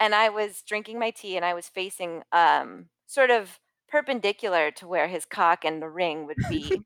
[0.00, 3.60] and I was drinking my tea and I was facing um sort of
[3.92, 6.80] perpendicular to where his cock and the ring would be.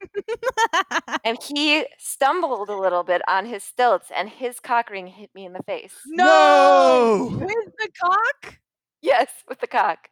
[1.24, 5.46] and he stumbled a little bit on his stilts and his cock ring hit me
[5.46, 5.94] in the face.
[6.06, 7.28] No!
[7.30, 8.58] With the cock?
[9.06, 10.08] Yes, with the cock.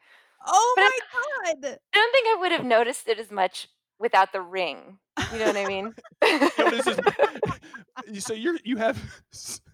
[0.47, 1.79] Oh But my god.
[1.95, 4.99] I don't think I would have noticed it as much without the ring.
[5.33, 5.95] You know what I mean?
[6.23, 7.01] It's just-
[8.13, 8.97] you- so you're you have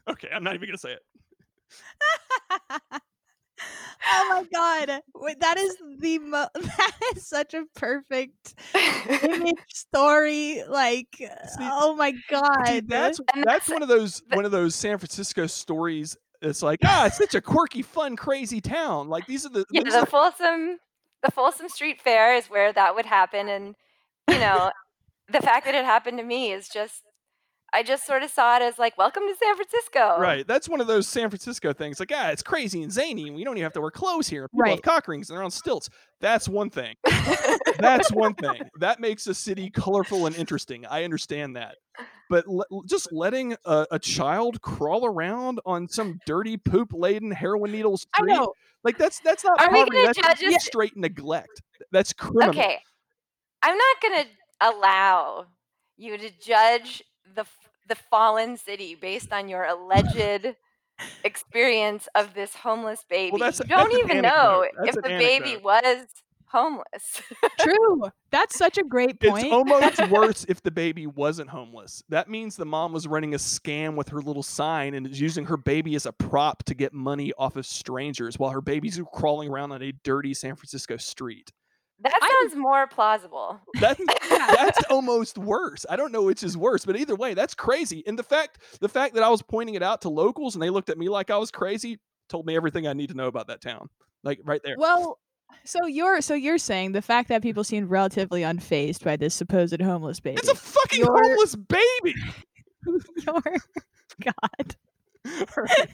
[0.09, 0.29] okay.
[0.33, 1.03] I'm not even gonna say it.
[4.13, 5.01] oh my god.
[5.15, 11.09] Wait, that is the mo- that is such a perfect image story like
[11.61, 12.65] oh my god.
[12.67, 16.17] Dude, that's And that's that's- one of those the- one of those San Francisco stories.
[16.43, 19.09] It's like ah, it's such a quirky, fun, crazy town.
[19.09, 20.79] Like these are the yeah, the are- Folsom
[21.23, 23.75] the Folsom Street Fair is where that would happen and
[24.31, 24.71] you know,
[25.31, 27.03] the fact that it happened to me is just
[27.73, 30.17] I just sort of saw it as like welcome to San Francisco.
[30.19, 30.47] right.
[30.47, 32.01] That's one of those San Francisco things.
[32.01, 34.49] Like ah, it's crazy and zany, and we don't even have to wear clothes here.
[34.49, 34.83] People have Right.
[34.83, 35.89] cock rings and they're on stilts.
[36.21, 36.95] That's one thing.
[37.79, 38.63] That's one thing.
[38.79, 40.85] That makes a city colorful and interesting.
[40.87, 41.77] I understand that.
[42.31, 47.73] But le- just letting a, a child crawl around on some dirty poop laden heroin
[47.73, 48.55] needle I street, know.
[48.85, 49.97] like that's that's not Are we poverty.
[49.97, 51.61] gonna That's judge just straight neglect.
[51.93, 52.51] That's criminal.
[52.51, 52.79] Okay.
[53.63, 54.29] I'm not going to
[54.69, 55.47] allow
[55.99, 57.03] you to judge
[57.35, 57.45] the
[57.89, 60.55] the fallen city based on your alleged
[61.25, 63.37] experience of this homeless baby.
[63.39, 66.07] that's- you don't even know if the baby was
[66.51, 67.23] homeless.
[67.61, 68.03] True.
[68.31, 69.45] That's such a great point.
[69.47, 72.03] It's almost worse if the baby wasn't homeless.
[72.09, 75.47] That means the mom was running a scam with her little sign and is using
[75.47, 79.49] her baby as a prop to get money off of strangers while her baby's crawling
[79.49, 81.51] around on a dirty San Francisco street.
[82.01, 83.61] that I- sounds more plausible.
[83.79, 85.85] That's that's almost worse.
[85.91, 88.03] I don't know which is worse, but either way, that's crazy.
[88.07, 90.71] And the fact the fact that I was pointing it out to locals and they
[90.71, 93.49] looked at me like I was crazy told me everything I need to know about
[93.49, 93.89] that town.
[94.23, 94.77] Like right there.
[94.79, 95.19] Well,
[95.65, 99.81] so you're so you're saying the fact that people seemed relatively unfazed by this supposed
[99.81, 100.39] homeless baby.
[100.39, 102.15] It's a fucking You're- homeless baby.
[102.87, 103.57] you're
[104.23, 104.77] God.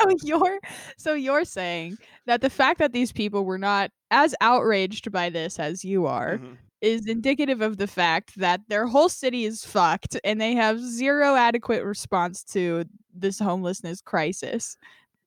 [0.00, 0.58] so you're
[0.96, 5.58] so you're saying that the fact that these people were not as outraged by this
[5.58, 6.56] as you are Mhm.
[6.80, 11.34] is indicative of the fact that their whole city is fucked and they have zero
[11.34, 14.76] adequate response to this homelessness crisis.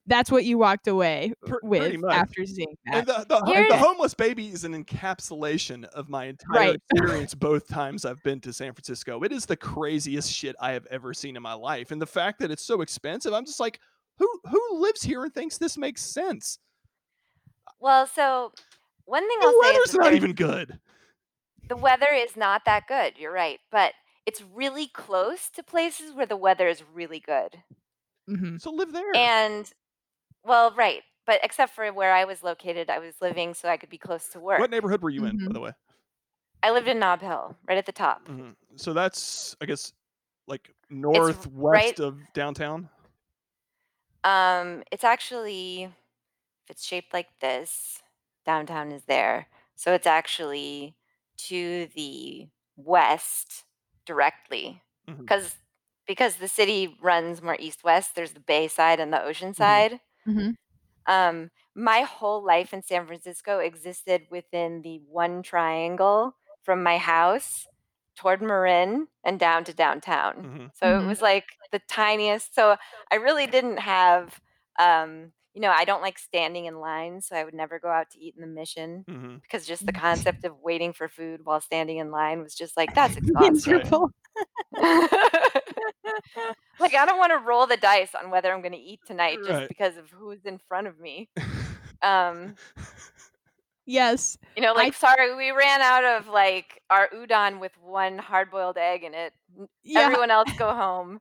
[0.08, 2.96] That's what you walked away with after seeing that.
[2.96, 6.82] And the, the, and the homeless baby is an encapsulation of my entire Right.
[6.92, 9.22] experience both times I've been to San Francisco.
[9.24, 11.92] It is the craziest shit I have ever seen in my life.
[11.92, 13.80] And the fact that it's so expensive, I'm just like,
[14.18, 16.58] who who lives here and thinks this makes sense?
[17.80, 18.52] Well, so
[19.06, 20.80] one thing The I'll say is weather's that not even good.
[21.70, 23.14] the weather is not that good.
[23.18, 23.94] You're right, but
[24.26, 27.62] it's really close to places where the weather is really good.
[28.30, 28.58] Mm-hmm.
[28.58, 29.16] So live there.
[29.16, 29.72] And
[30.44, 33.90] well, right, but except for where I was located, I was living so I could
[33.90, 34.60] be close to work.
[34.60, 35.54] what neighborhood were you in, by Mhm.
[35.54, 35.72] the way?
[36.64, 38.28] I lived in Nob Hill, right at the top.
[38.28, 38.56] Mhm.
[38.76, 39.94] So that's, I guess,
[40.48, 42.90] like northwest of downtown.
[44.24, 48.02] Um, it's actually if it's shaped like this,
[48.46, 49.48] downtown is there.
[49.76, 50.96] So it's actually
[51.50, 53.66] to the west
[54.06, 54.82] directly.
[55.08, 55.18] Mhm.
[55.26, 55.56] Because
[56.08, 60.02] because the city runs more east west, there's the bay side and the ocean side.
[60.26, 60.56] Mhm.
[61.08, 67.68] Um, my whole life in San Francisco existed within the one triangle from my house
[68.16, 70.46] toward Marin and down to downtown.
[70.46, 70.72] Mhm.
[70.74, 71.04] So Mhm.
[71.04, 72.54] it was like the tiniest.
[72.56, 72.76] So
[73.12, 74.40] I really didn't have,
[74.80, 78.10] um, you know, I don't like standing in line, so I would never go out
[78.12, 81.60] to eat in the mission hmm because just the concept of waiting for food while
[81.62, 83.96] standing in line was just like that's exhausting.
[83.96, 84.12] Miserable.
[86.80, 89.38] like I don't want to roll the dice on whether I'm going to eat tonight
[89.40, 89.68] just Right.
[89.68, 91.30] because of who's in front of me.
[92.04, 92.56] Um,
[93.86, 94.38] Yes.
[94.56, 98.78] you know, I- like sorry, we ran out of like our udon with one hard-boiled
[98.78, 99.34] egg in it.
[99.84, 100.00] Yeah.
[100.02, 101.20] Everyone else go home.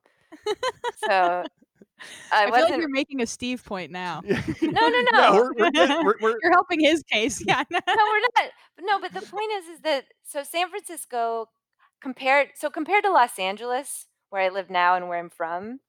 [1.07, 1.45] So I,
[2.31, 2.71] I, feel wasn't.
[2.71, 4.21] like you're making a Steve point now.
[4.25, 5.33] No, no, no.
[5.35, 7.43] we're, we're, get- we're, we're, You're helping his case.
[7.45, 7.63] Yeah.
[7.69, 8.51] no, we're not.
[8.75, 11.47] But No, but the point is, is that so San Francisco
[12.01, 15.81] compared so compared to Los Angeles, where I live now and where I'm from,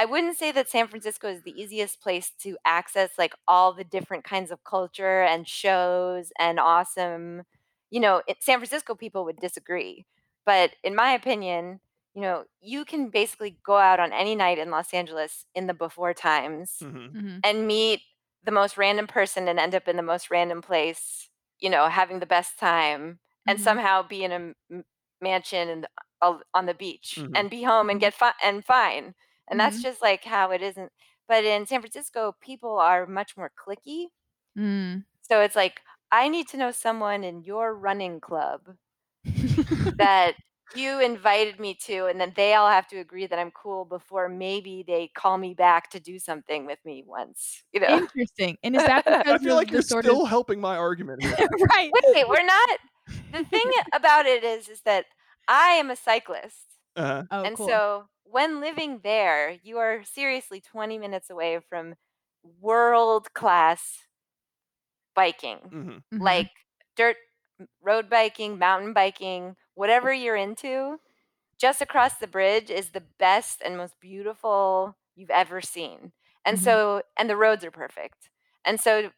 [0.00, 3.84] I wouldn't say that San Francisco is the easiest place to access like all the
[3.84, 7.44] different kinds of culture and shows and awesome,
[7.90, 10.06] you know, it, San Francisco people would disagree.
[10.46, 11.80] But in my opinion,
[12.14, 15.74] you know, you can basically go out on any night in Los Angeles in the
[15.74, 17.10] before times Mhm.
[17.14, 17.44] Mhm.
[17.44, 18.02] and meet
[18.44, 21.30] the most random person and end up in the most random place,
[21.60, 23.60] you know, having the best time and Mhm.
[23.60, 24.84] somehow be in a m- m-
[25.20, 25.86] mansion and
[26.20, 27.32] on the beach Mhm.
[27.34, 29.14] and be home and get fi- and fine.
[29.48, 29.82] And that's Mhm.
[29.82, 30.92] just like how it isn't.
[31.26, 34.06] But in San Francisco, people are much more clicky.
[34.56, 35.04] Mm.
[35.22, 38.76] So it's like, I need to know someone in your running club
[39.98, 40.34] that
[40.74, 44.28] you invited me to, and then they all have to agree that I'm cool before
[44.28, 47.62] maybe they call me back to do something with me once.
[47.72, 47.98] You know?
[47.98, 48.58] Interesting.
[48.62, 51.36] And is that because I feel like you're sort still of helping my argument here.
[51.70, 51.90] right?
[52.14, 52.78] Wait, we're not.
[53.32, 55.06] The thing about it is, is that
[55.48, 57.24] I am a cyclist, Uh-huh.
[57.30, 57.80] Oh, and cool.
[57.80, 61.96] so when living there, you are seriously 20 minutes away from
[62.60, 64.06] world class
[65.14, 66.02] biking, Mhm.
[66.12, 66.24] Mhm.
[66.24, 66.48] like
[66.96, 67.16] dirt
[67.82, 70.98] road biking, mountain biking, whatever you're into.
[71.58, 76.12] Just across the bridge is the best and most beautiful you've ever seen.
[76.44, 76.58] And Mhm.
[76.58, 78.30] so, and the roads are perfect.
[78.64, 79.12] And so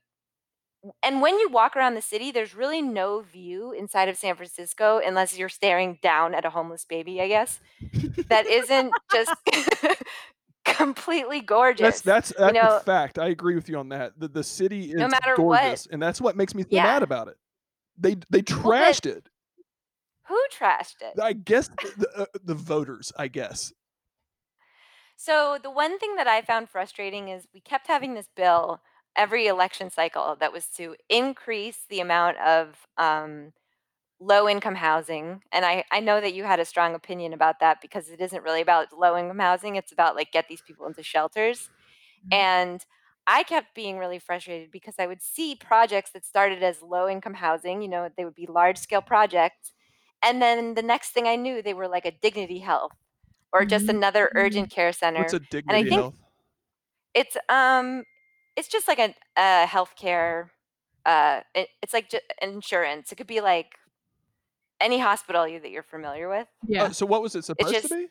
[1.03, 5.01] and when you walk around the city, there's really no view inside of San Francisco
[5.05, 7.61] unless you're staring down at a homeless baby, I guess.
[8.29, 9.35] That isn't just
[10.65, 12.01] completely gorgeous.
[12.01, 13.19] That's that's that's know- a fact.
[13.19, 14.19] I agree with you on that.
[14.19, 16.85] The the city is No matter what- gorgeous, and that's what makes me Yeah.
[16.85, 17.37] mad about it.
[17.99, 19.29] They they trashed it.
[20.29, 21.21] Who trashed it?
[21.21, 23.13] I guess the the, uh, the voters.
[23.19, 23.73] I guess.
[25.17, 28.81] So the one thing that I found frustrating is we kept having this bill
[29.17, 33.53] every election cycle that was to increase the amount of um,
[34.21, 35.43] low income housing.
[35.53, 38.43] And I, I know that you had a strong opinion about that because it isn't
[38.43, 39.77] really about low income housing.
[39.77, 41.71] It's about like get these people into shelters.
[42.31, 42.35] Mhm.
[42.35, 42.87] And
[43.27, 47.35] I kept being really frustrated because I would see projects that started as low income
[47.35, 49.73] housing, you know, they would be large scale projects.
[50.23, 52.93] And then the next thing I knew, they were like a dignity health
[53.53, 53.91] or just Mhm.
[53.91, 55.21] another urgent care center.
[55.21, 56.15] What's a dignity think- health?
[57.15, 58.05] It's um,
[58.57, 60.51] it's just like a, a healthcare.
[61.07, 63.11] Uh, it, it's like ju- insurance.
[63.13, 63.75] It could be like
[64.81, 66.47] any hospital you, that you're familiar with.
[66.67, 66.85] Yeah.
[66.85, 68.09] Uh, so what was it supposed just- to be?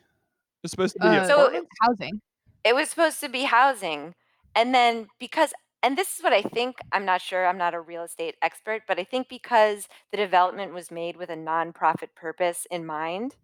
[0.62, 1.70] It's supposed to be Uh, So- apartments?
[1.80, 2.20] housing.
[2.64, 4.14] It was supposed to be housing,
[4.54, 6.76] and then because and this is what I think.
[6.92, 7.46] I'm not sure.
[7.46, 11.30] I'm not a real estate expert, but I think because the development was made with
[11.30, 13.36] a nonprofit purpose in mind,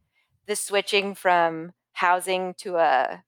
[0.46, 3.22] the switching from housing to a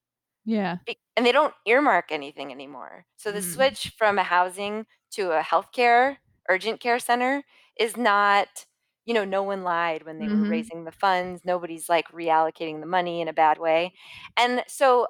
[0.48, 0.78] Yeah.
[0.86, 3.06] be- and they don't earmark anything anymore.
[3.16, 3.42] So the Mm.
[3.42, 6.16] switch from a housing to a healthcare
[6.48, 7.42] urgent care center
[7.78, 8.66] is not,
[9.04, 10.30] you know, no one lied when they Mhm.
[10.30, 11.42] were raising the funds.
[11.44, 13.94] Nobody's like reallocating the money in a bad way.
[14.36, 15.08] And so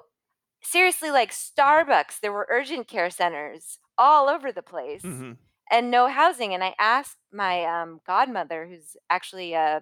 [0.63, 5.37] seriously like Starbucks, there were urgent care centers all over the place Mhm.
[5.71, 6.53] and no housing.
[6.53, 9.81] And I asked my um, godmother, who's actually uh,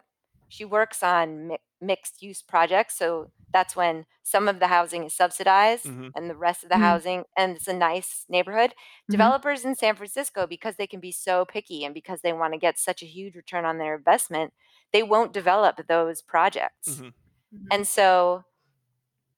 [0.50, 2.98] she works on mixed use projects.
[2.98, 6.14] So that's when some of the housing is subsidized Mhm.
[6.16, 6.80] and the rest of the Mhm.
[6.80, 8.74] housing, and it's a nice neighborhood.
[9.10, 9.34] Mhm.
[9.36, 12.60] Developers in San Francisco, because they can be so picky and because they want to
[12.60, 14.54] get such a huge return on their investment,
[14.94, 17.02] they won't develop those projects.
[17.02, 17.14] Mhm.
[17.52, 17.72] Mhm.
[17.72, 18.44] And so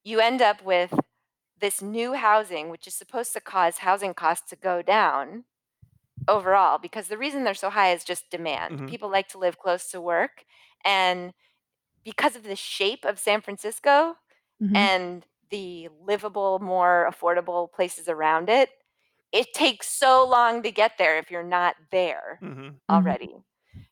[0.04, 0.94] you end up with
[1.60, 5.44] this new housing, which is supposed to cause housing costs to go down
[6.28, 8.70] overall, because the reason they're so high is just demand.
[8.70, 8.86] Mhm.
[8.86, 10.44] People like to live close to work.
[10.84, 11.34] And
[12.04, 14.16] because of the shape of San Francisco
[14.60, 14.74] Mhm.
[14.74, 18.70] and the livable, more affordable places around it,
[19.32, 22.80] it takes so long to get there if you're not there Mhm.
[22.90, 23.36] already.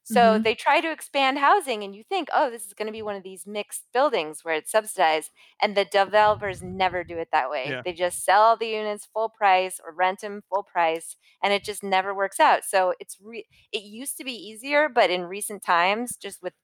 [0.02, 0.42] So Mhm.
[0.42, 3.14] they try to expand housing, and you think, oh, this is going to be one
[3.16, 5.30] of these mixed buildings where it's subsidized.
[5.60, 7.76] And the developers never do it that way.
[7.76, 7.82] Yeah.
[7.84, 11.82] They just sell the units full price or rent them full price, and it just
[11.84, 12.64] never works out.
[12.64, 16.54] So it's re- it used to be easier, but in recent times, just with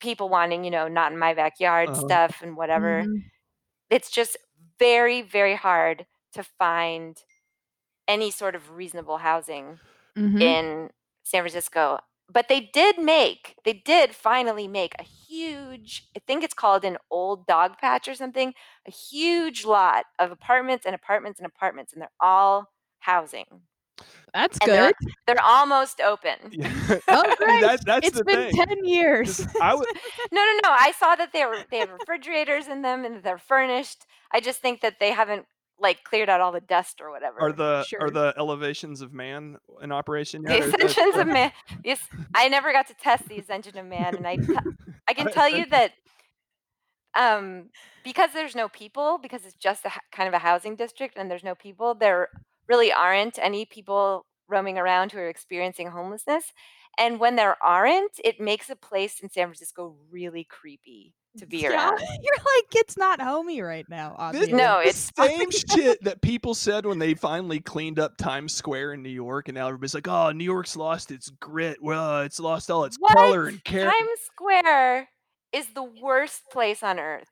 [0.00, 1.96] people wanting, you know, not in my backyard Uh-huh.
[1.96, 3.30] stuff and whatever, Mhm.
[3.90, 4.36] it's just
[4.78, 7.18] very, very hard to find
[8.08, 9.80] any sort of reasonable housing
[10.16, 10.60] Mhm.
[10.60, 10.90] in
[11.24, 12.00] San Francisco.
[12.32, 16.98] But they did make, they did finally make a huge, I think it's called an
[17.10, 18.54] old Dogpatch or something,
[18.86, 23.62] a huge lot of apartments and apartments and apartments, and they're all housing.
[24.34, 25.12] That's And they're- good.
[25.26, 26.36] They're almost open.
[26.52, 26.70] Yeah.
[27.08, 27.60] Oh, I mean, great.
[27.62, 28.66] that- that's It's the been thing.
[28.66, 29.38] 10 years.
[29.38, 29.86] Just- I would-
[30.32, 30.70] No, no, no.
[30.70, 34.06] I saw that they were they have refrigerators in them and they're furnished.
[34.32, 35.46] I just think that they haven't
[35.78, 37.40] like cleared out all the dust or whatever.
[37.40, 40.60] Are the are the elevations of man in operation the yet?
[40.60, 41.52] or is that ascensions of man.
[41.84, 42.00] Yes,
[42.34, 44.54] I never got to test the ascension of man, and I te-
[45.08, 45.92] I can I- tell you that
[47.16, 47.70] um,
[48.04, 51.30] because there's no people, because it's just a h- kind of a housing district, and
[51.30, 52.28] there's no people, there
[52.70, 56.44] really aren't any people roaming around who are experiencing homelessness.
[56.98, 61.58] And when there aren't, it makes a place in San Francisco really creepy to be
[61.58, 61.98] Yeah, around.
[62.22, 64.10] You're like it's not homey right now.
[64.10, 64.52] This- Obviously.
[64.54, 68.94] No, the it's same shit that people said when they finally cleaned up Times Square
[68.94, 71.78] in New York, and now everybody's like, "Oh, New York's lost its grit.
[71.82, 73.12] Well, it's lost all its What?
[73.16, 75.08] color and character." Times Square
[75.52, 77.28] is the worst place on earth.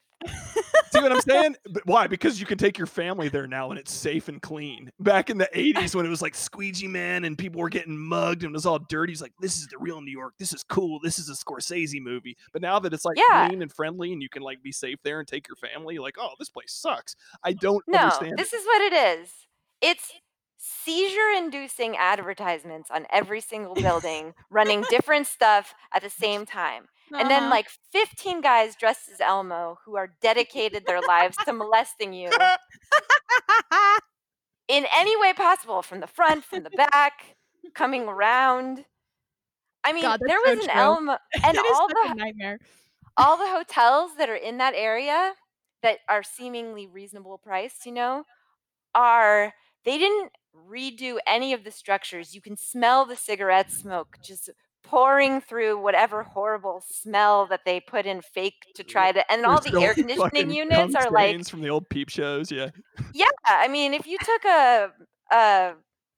[0.91, 1.57] See what I'm saying?
[1.71, 2.07] But why?
[2.07, 4.91] Because you can take your family there now, and it's safe and clean.
[5.01, 8.43] Back in the '80s, when it was like squeegee man and people were getting mugged
[8.43, 10.35] and it was all dirty, it's like this is the real New York.
[10.39, 10.99] This is cool.
[11.03, 12.37] This is a Scorsese movie.
[12.53, 13.47] But now that it's like Yeah.
[13.47, 16.17] clean and friendly, and you can like be safe there and take your family, like,
[16.19, 17.15] oh, this place sucks.
[17.45, 18.39] I don't No, understand.
[18.39, 19.31] this is what it is.
[19.81, 20.13] It's
[20.57, 26.89] seizure inducing advertisements on every single building running different stuff at the same time.
[27.17, 27.51] And then Uh-huh.
[27.51, 32.51] like 15 guys dressed as Elmo who are dedicated their lives to molesting you
[34.69, 37.37] in any way possible from the front, from the back,
[37.75, 38.85] coming around.
[39.85, 40.71] I mean, God, there so was an true.
[40.71, 42.59] Elmo and all the nightmare.
[43.17, 45.35] all the hotels that are in that area
[45.83, 48.25] that are seemingly reasonable priced, you know,
[48.95, 52.35] are they didn't redo any of the structures.
[52.35, 54.51] You can smell the cigarette smoke just
[54.85, 59.61] pouring through whatever horrible smell that they put in fake to try to and all
[59.61, 62.51] There's the air conditioning units are like from the old peep shows.
[62.51, 62.71] Yeah.
[63.13, 64.93] yeah, I mean if you took a
[65.31, 65.73] uh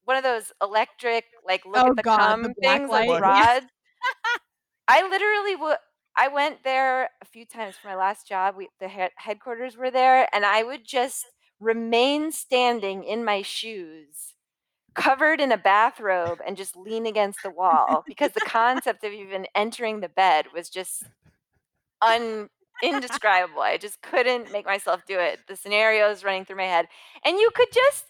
[0.05, 3.09] one of those electric like look Oh at the God, cum black things light.
[3.09, 3.67] like rods.
[4.89, 5.77] I literally would.
[6.17, 8.57] I went there a few times for my last job.
[8.57, 11.27] We the head, headquarters were there, and I would just
[11.61, 14.35] remain standing in my shoes,
[15.01, 19.47] covered in a bathrobe, and just lean against the wall because the concept of even
[19.55, 21.05] entering the bed was just
[22.03, 22.49] un
[22.83, 23.61] indescribable.
[23.61, 25.41] I just couldn't make myself do it.
[25.49, 26.87] The scenarios running through my head,
[27.25, 28.07] and you could just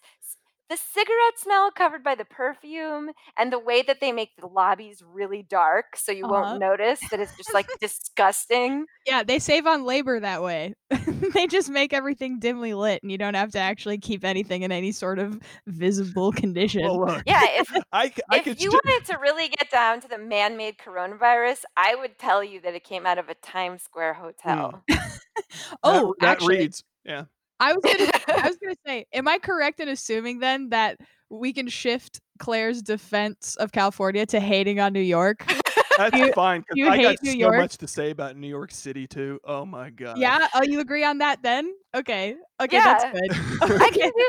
[0.71, 5.03] the cigarette smell covered by the perfume and the way that they make the lobbies
[5.05, 6.33] really dark so you Uh-huh.
[6.33, 8.85] won't notice that it's just like disgusting.
[9.05, 10.73] Yeah, they save on labor that way.
[11.33, 14.71] they just make everything dimly lit, and you don't have to actually keep anything in
[14.71, 16.83] any sort of visible condition.
[16.83, 18.61] Well, look, Yeah, if I, c- I if could.
[18.61, 22.61] you st- wanted to really get down to the man-made coronavirus, I would tell you
[22.61, 24.83] that it came out of a Times Square hotel.
[25.83, 26.83] oh, that, that actually, reads.
[27.03, 27.25] Yeah.
[27.61, 28.11] I was gonna,
[28.43, 30.97] I was gonna say, am I correct in assuming then that
[31.29, 35.45] we can shift Claire's defense of California to hating on New York?
[35.97, 36.61] That's You- fine.
[36.63, 37.57] 'cause you I got New so York?
[37.57, 39.39] much to say about New York City too.
[39.45, 40.17] Oh my god.
[40.17, 40.47] yeah.
[40.55, 41.71] Oh, you agree on that then?
[41.95, 42.35] Okay.
[42.61, 43.11] Okay, Yeah.
[43.13, 43.31] that's good.
[43.81, 44.25] I can do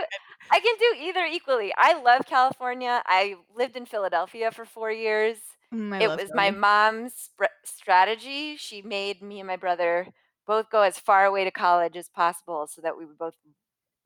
[0.51, 1.73] I can do either equally.
[1.79, 3.03] I love California.
[3.07, 5.39] I lived in Philadelphia for 4 years.
[5.73, 8.57] Mm, it love was my mom's spr- strategy.
[8.59, 10.07] She made me and my brother
[10.53, 13.35] both go as far away to college as possible so that we would both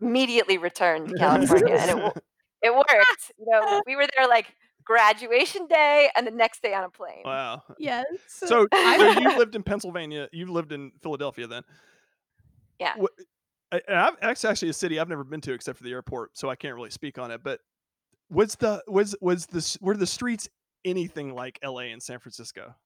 [0.01, 2.23] immediately return to California and it
[2.63, 3.33] it worked.
[3.37, 4.47] You know, we were there like
[4.85, 7.23] graduation day and the next day on a plane.
[7.25, 7.65] wow.
[7.81, 8.05] Yes.
[8.29, 8.67] So, so
[9.19, 10.29] you lived in Pennsylvania.
[10.31, 11.65] You lived in Philadelphia then.
[12.79, 12.95] Yeah.
[12.97, 13.23] Wh-
[13.73, 16.39] I, and I've, that's actually a city I've never been to except for the airport,
[16.39, 17.43] so I can't really speak on it.
[17.43, 17.59] But
[18.31, 20.49] was the was was the were the streets
[20.85, 21.87] anything like L.A.
[21.91, 22.77] and San Francisco?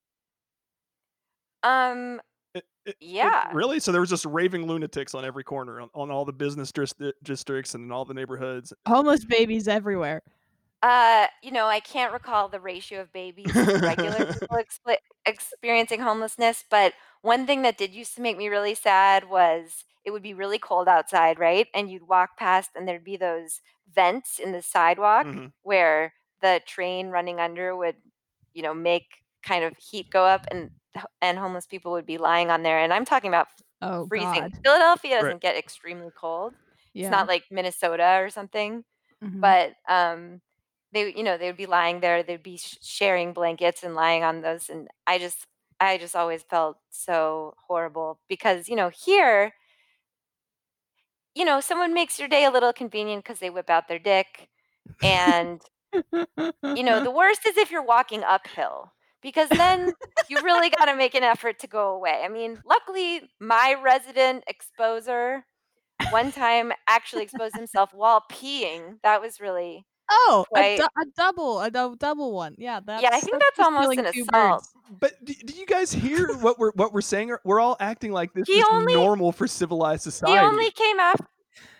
[1.62, 2.22] Um
[2.54, 3.50] It- it- it- Yeah.
[3.52, 3.78] really?
[3.80, 6.94] So there was just raving lunatics on every corner, on, on all the business dis-
[7.22, 8.72] districts and in all the neighborhoods.
[8.86, 10.22] Homeless babies everywhere.
[10.82, 16.00] Uh, you know, I can't recall the ratio of babies to regular people expli experiencing
[16.00, 20.22] homelessness, but one thing that did used to make me really sad was it would
[20.22, 21.68] be really cold outside, right?
[21.74, 23.60] And you'd walk past and there'd be those
[23.94, 25.52] vents in the sidewalk Mhm.
[25.62, 27.96] where the train running under would,
[28.54, 29.04] you know, make
[29.42, 30.70] kind of heat go up and h-
[31.20, 32.78] and homeless people would be lying on there.
[32.80, 33.48] And I'm talking about
[33.82, 34.50] Oh freezing.
[34.50, 34.52] God.
[34.64, 36.54] Philadelphia doesn't get extremely cold.
[36.94, 37.06] Yeah.
[37.06, 38.84] It's not like Minnesota or something
[39.20, 39.40] Mhm.
[39.42, 40.40] but um
[40.92, 44.22] they you know they would be lying there they'd be sh- sharing blankets and lying
[44.24, 45.46] on those and i just
[45.80, 49.52] i just always felt so horrible because you know here
[51.34, 54.48] you know someone makes your day a little convenient because they whip out their dick
[55.02, 55.62] and
[56.74, 59.92] you know the worst is if you're walking uphill because then
[60.28, 64.44] you really got to make an effort to go away i mean luckily my resident
[64.50, 65.42] exposer
[66.10, 71.60] one time actually exposed himself while peeing that was really oh, a, du- a double,
[71.60, 72.56] a dou- double one.
[72.58, 73.00] Yeah, that's.
[73.00, 74.68] yeah i think that's just almost killing an two assault birds.
[74.98, 77.32] But do, do you guys hear what we're what we're saying?
[77.44, 80.32] We're all acting like this He is only- normal for civilized society.
[80.32, 80.52] he society.
[80.56, 81.26] only came after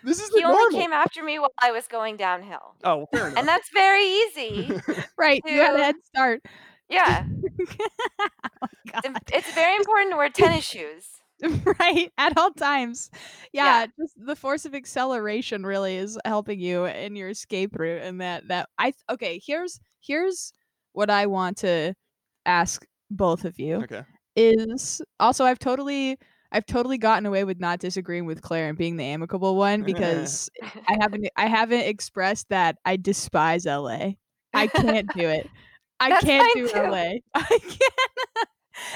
[0.05, 0.79] This is the he only normal.
[0.79, 2.75] came after me while I was going downhill.
[2.85, 3.37] Oh, well, fair enough.
[3.39, 4.79] And that's very easy.
[5.17, 5.41] right.
[5.45, 6.41] You had a head start.
[6.91, 7.25] Yeah.
[8.19, 8.67] oh
[9.03, 11.07] It's, it's very important to wear tennis shoes.
[11.79, 13.09] right at all times
[13.51, 13.85] yeah, Yeah.
[13.99, 18.47] just the force of acceleration really is helping you in your escape route and that
[18.49, 20.53] that i okay here's here's
[20.93, 21.95] what i want to
[22.45, 24.03] ask both of you okay.
[24.35, 26.17] is also i've totally
[26.51, 30.47] i've totally gotten away with not disagreeing with claire and being the amicable one because
[30.87, 34.11] i haven't i haven't expressed that i despise la
[34.53, 35.49] i can't do it
[36.17, 36.79] i can't do too.
[36.79, 38.47] la i can't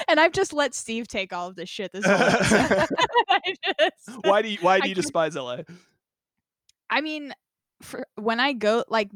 [0.08, 2.16] and i've just let steve take all of this shit this whole.
[3.78, 5.58] Just- Why do you why do you despise LA?
[6.90, 7.32] I mean,
[7.82, 9.10] for when I go, like,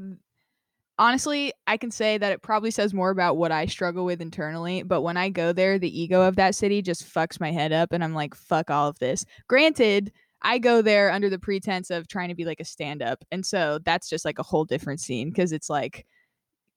[0.98, 4.82] honestly, I can say that it probably says more about what I struggle with internally.
[4.82, 7.92] But when I go there, the ego of that city just fucks my head up,
[7.92, 9.24] and I'm like, fuck all of this.
[9.48, 10.12] Granted,
[10.42, 13.24] I go there under the pretense of trying to be like a stand up.
[13.30, 16.06] And so that's just like a whole different scene because it's like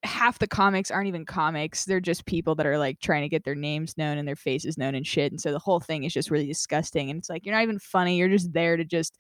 [0.04, 1.86] half the comics aren't even comics.
[1.86, 4.78] They're just people that are like trying to get their names known and their faces
[4.78, 5.32] known and shit.
[5.32, 7.10] And so the whole thing is just really disgusting.
[7.10, 8.18] And it's like, you're not even funny.
[8.18, 9.18] You're just there to just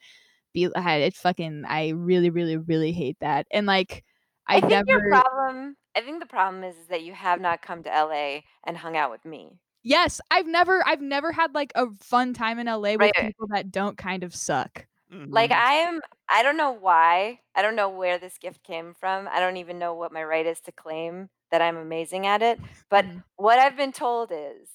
[0.53, 3.47] be, I, it fucking, I really, really, really hate that.
[3.51, 4.03] And like,
[4.47, 5.77] I, I, think never, your problem.
[5.95, 8.97] I think the problem is, is that you have not come to LA and hung
[8.97, 9.59] out with me.
[9.83, 13.15] yes, I've never, I've never had like a fun time in LA with Right.
[13.17, 14.85] people that don't kind of suck.
[15.31, 15.53] Like Mhm.
[15.53, 16.01] I am.
[16.29, 17.41] I don't know why.
[17.55, 19.27] I don't know where this gift came from.
[19.31, 22.59] I don't even know what my right is to claim that I'm amazing at it.
[22.89, 23.23] But Mhm.
[23.35, 24.69] what I've been told is,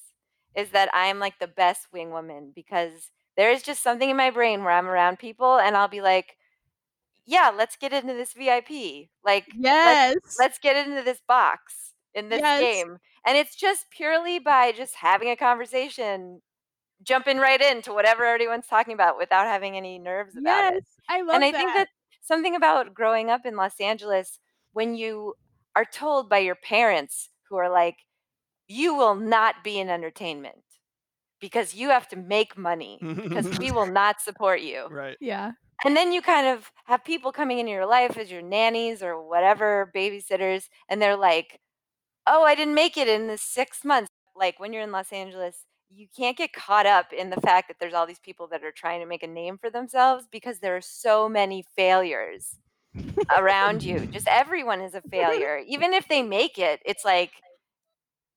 [0.55, 4.31] is that I'm like the best wing woman because there is just something in my
[4.31, 6.37] brain where I'm around people and I'll be like,
[7.25, 9.11] yeah, let's get into this VIP.
[9.23, 10.17] Like, Yes.
[10.37, 12.85] let's get into this box in this Yes.
[12.87, 12.97] game.
[13.25, 16.41] And it's just purely by just having a conversation,
[17.03, 20.77] jumping right into whatever everyone's talking about without having any nerves about yes.
[20.77, 20.83] it.
[21.07, 21.35] I love it.
[21.35, 21.57] And I that.
[21.57, 21.87] think that
[22.21, 24.39] something about growing up in Los Angeles,
[24.73, 25.33] when you
[25.75, 27.95] are told by your parents who are like,
[28.67, 30.63] you will not be in entertainment
[31.39, 34.87] because you have to make money because we will not support you.
[34.89, 35.17] right.
[35.19, 35.51] yeah.
[35.85, 39.25] And then you kind of have people coming into your life as your nannies or
[39.25, 41.61] whatever, babysitters, and they're like,
[42.27, 44.09] oh, I didn't make it in the six months.
[44.35, 47.77] Like when you're in Los Angeles, you can't get caught up in the fact that
[47.79, 50.75] there's all these people that are trying to make a name for themselves because there
[50.75, 52.57] are so many failures
[53.35, 54.05] around you.
[54.11, 55.61] Just everyone is a failure.
[55.67, 57.31] Even if they make it, it's like,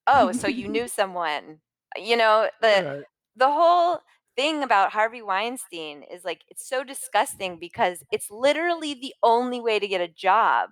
[0.06, 1.58] oh, so you knew someone.
[1.96, 3.04] You know, the Right.
[3.36, 3.98] the whole
[4.36, 9.78] thing about Harvey Weinstein is like it's so disgusting because it's literally the only way
[9.78, 10.70] to get a job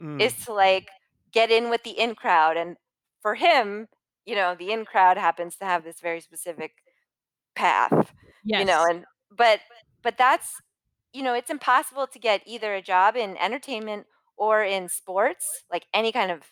[0.00, 0.18] Mm.
[0.18, 0.88] is to like
[1.32, 2.76] get in with the in crowd and
[3.22, 3.88] for him,
[4.26, 6.72] you know, the in crowd happens to have this very specific
[7.56, 8.14] path,
[8.44, 8.56] Yes.
[8.56, 9.60] you know, and but
[10.02, 10.60] but that's
[11.12, 14.06] you know, it's impossible to get either a job in entertainment
[14.36, 16.42] or in sports, like any kind of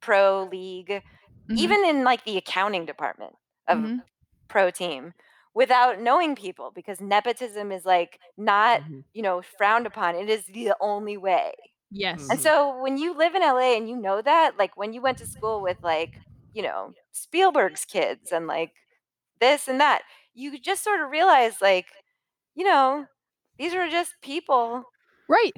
[0.00, 1.02] pro league,
[1.48, 1.74] Mhm.
[1.74, 3.34] even in like the accounting department
[3.68, 4.02] of Mhm.
[4.48, 5.14] pro team
[5.54, 9.04] without knowing people because nepotism is like not Mhm.
[9.14, 11.52] you know frowned upon it is the only way
[11.90, 12.30] Yes.
[12.30, 15.18] and so when you live in la and you know that like when you went
[15.18, 16.12] to school with like
[16.52, 18.72] you know spielberg's kids and like
[19.40, 20.02] this and that
[20.34, 21.86] you just sort of realize like
[22.54, 23.06] you know
[23.58, 24.84] these are just people
[25.28, 25.52] Right.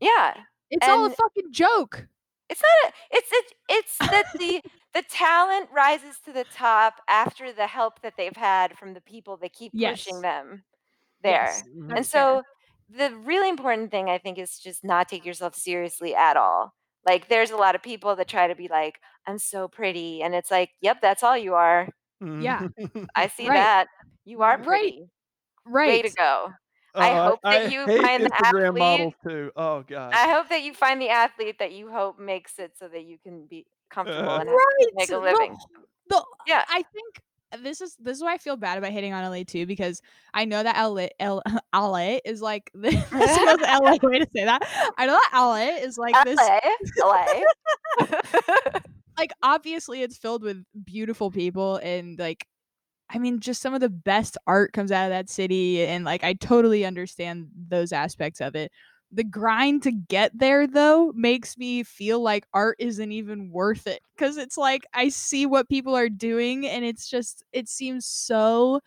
[0.00, 0.34] yeah
[0.70, 2.06] It's all a fucking joke.
[2.48, 4.62] it's not a, it's it, it's that the
[4.94, 9.36] the talent rises to the top after the help that they've had from the people
[9.38, 10.64] that keep pushing them
[11.22, 11.62] there Yes.
[11.88, 12.06] And fair.
[12.06, 12.42] so
[12.88, 16.74] the really important thing i think is just not take yourself seriously at all
[17.06, 20.34] like there's a lot of people that try to be like i'm so pretty and
[20.34, 21.88] it's like yep that's all you are
[22.20, 22.68] Yeah.
[23.14, 23.56] i see Right.
[23.56, 23.86] that
[24.24, 25.08] you are pretty
[25.66, 25.88] Right.
[25.88, 26.48] way to go
[26.92, 29.52] I Oh, hope that you hate find the Instagram athlete- too.
[29.54, 30.12] Oh god.
[30.12, 33.16] i hope that you find the athlete that you hope makes it so that you
[33.22, 34.90] can be comfortable Uh, and Right.
[34.94, 35.56] make a living
[36.08, 36.64] the- Yeah.
[36.68, 37.20] I think
[37.64, 40.00] this is this is why I feel bad about hitting on LA too because
[40.32, 41.42] I know that LA L,
[41.74, 44.62] LA is like this is LA way to say that.
[44.96, 46.38] I know that LA is like this
[46.98, 47.24] LA,
[48.06, 48.80] LA.
[49.20, 52.46] Like obviously it's filled with beautiful people and like
[53.10, 56.24] I mean just some of the best art comes out of that city and like
[56.24, 58.72] I totally understand those aspects of it.
[59.12, 64.02] The grind to get there though makes me feel like art isn't even worth it
[64.18, 68.80] cuz it's like I see what people are doing and it's just it seems so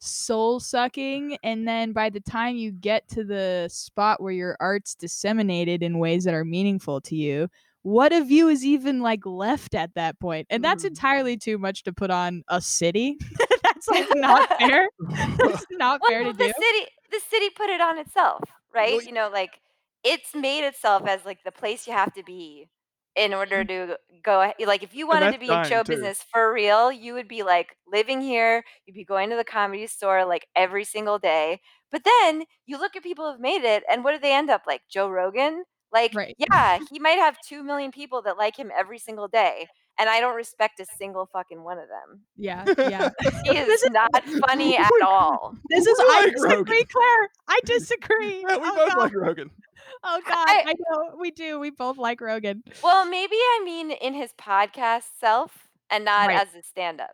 [0.00, 4.94] soul sucking and then by the time you get to the spot where your art's
[4.96, 7.48] disseminated in ways that are meaningful to you
[7.82, 10.84] what of you is even like left at that point and that's Mm.
[10.84, 13.16] entirely too much to put on a city
[13.62, 14.88] that's like not fair
[15.42, 19.00] that's not fair Well, to the do city the city put it on itself, right?
[19.00, 19.60] Well, you know, like
[20.04, 22.68] it's made itself as like the place you have to be
[23.14, 25.84] in order to go like if you wanted to be in show too.
[25.84, 29.86] business for real, you would be like living here, you'd be going to the comedy
[29.86, 31.60] store like every single day.
[31.90, 34.62] But then you look at people who've made it and what do they end up
[34.66, 34.82] like?
[34.90, 35.64] Joe Rogan?
[35.92, 36.34] Like, Right.
[36.38, 39.66] yeah, he might have 2 million people that like him every single day,
[39.98, 42.20] and I don't respect a single fucking one of them.
[42.36, 43.10] Yeah, yeah.
[43.44, 44.10] He is This is- not
[44.48, 45.54] funny at all.
[45.68, 46.86] This is I like disagree, Rogan.
[46.90, 47.28] Claire.
[47.48, 48.44] I disagree.
[48.48, 48.98] Yeah, we oh, both God.
[48.98, 49.50] like Rogan.
[50.04, 51.58] oh God, I- I know we do.
[51.60, 52.62] We both like Rogan.
[52.82, 56.40] Well, maybe I mean in his podcast self and not Right.
[56.40, 57.10] as a stand-up.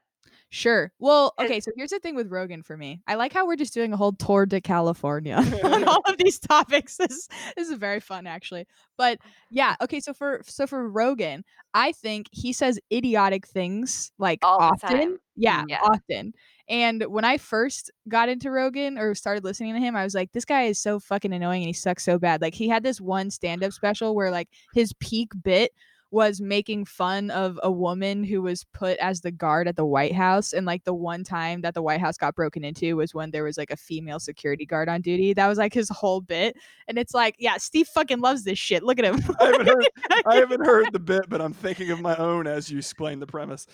[0.51, 0.91] Sure.
[0.99, 1.61] Well, okay.
[1.61, 3.03] So here's the thing with Rogan for me.
[3.07, 6.39] I like how we're just doing a whole tour de California on all of these
[6.39, 6.97] topics.
[7.09, 8.67] This this is very fun, actually.
[8.97, 9.19] But
[9.51, 10.01] yeah, okay.
[10.01, 11.45] So for so for Rogan,
[11.75, 15.19] I think he says idiotic things like All often.
[15.37, 15.81] Yeah, Yeah.
[15.83, 16.33] often.
[16.69, 20.33] And when I first got into Rogan or started listening to him, I was like,
[20.33, 22.43] this guy is so fucking annoying and he sucks so bad.
[22.43, 25.73] Like he had this one stand-up special where like his peak bit
[26.11, 30.15] was making fun of a woman who was put as the guard at the White
[30.15, 30.53] House.
[30.53, 33.45] And like the one time that the White House got broken into was when there
[33.45, 35.35] was like a female security guard on duty.
[35.35, 36.57] That was like his whole bit.
[36.87, 38.83] And it's like, yeah, Steve fucking loves this shit.
[38.83, 39.23] Look at him.
[39.39, 39.89] I haven't heard
[40.27, 43.27] I haven't heard the bit, but I'm thinking of my own as you explain the
[43.27, 43.67] premise.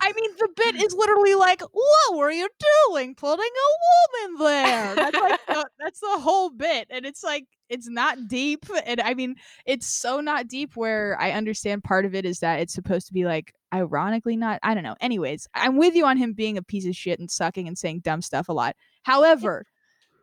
[0.00, 2.48] I mean, the bit is literally like, "What were you
[2.88, 7.46] doing, putting a woman there?" That's like the, that's the whole bit, and it's like
[7.72, 10.76] it's not deep, and I mean, it's so not deep.
[10.76, 14.60] Where I understand part of it is that it's supposed to be like ironically not.
[14.62, 14.96] I don't know.
[15.00, 18.00] Anyways, I'm with you on him being a piece of shit and sucking and saying
[18.00, 18.76] dumb stuff a lot.
[19.02, 19.64] However,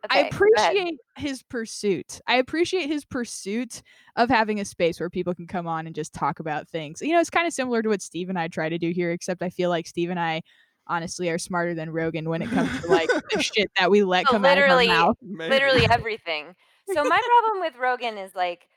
[0.09, 0.75] I Okay, go ahead.
[0.75, 2.21] appreciate his pursuit.
[2.27, 3.81] I appreciate his pursuit
[4.15, 7.01] of having a space where people can come on and just talk about things.
[7.01, 9.11] You know, it's kind of similar to what Steve and I try to do here,
[9.11, 10.41] except I feel like Steve and I
[10.87, 14.25] honestly are smarter than Rogan when it comes to like the shit that we let
[14.27, 15.17] So come out of our mouth.
[15.21, 16.55] Literally everything.
[16.89, 18.67] So my problem with Rogan is like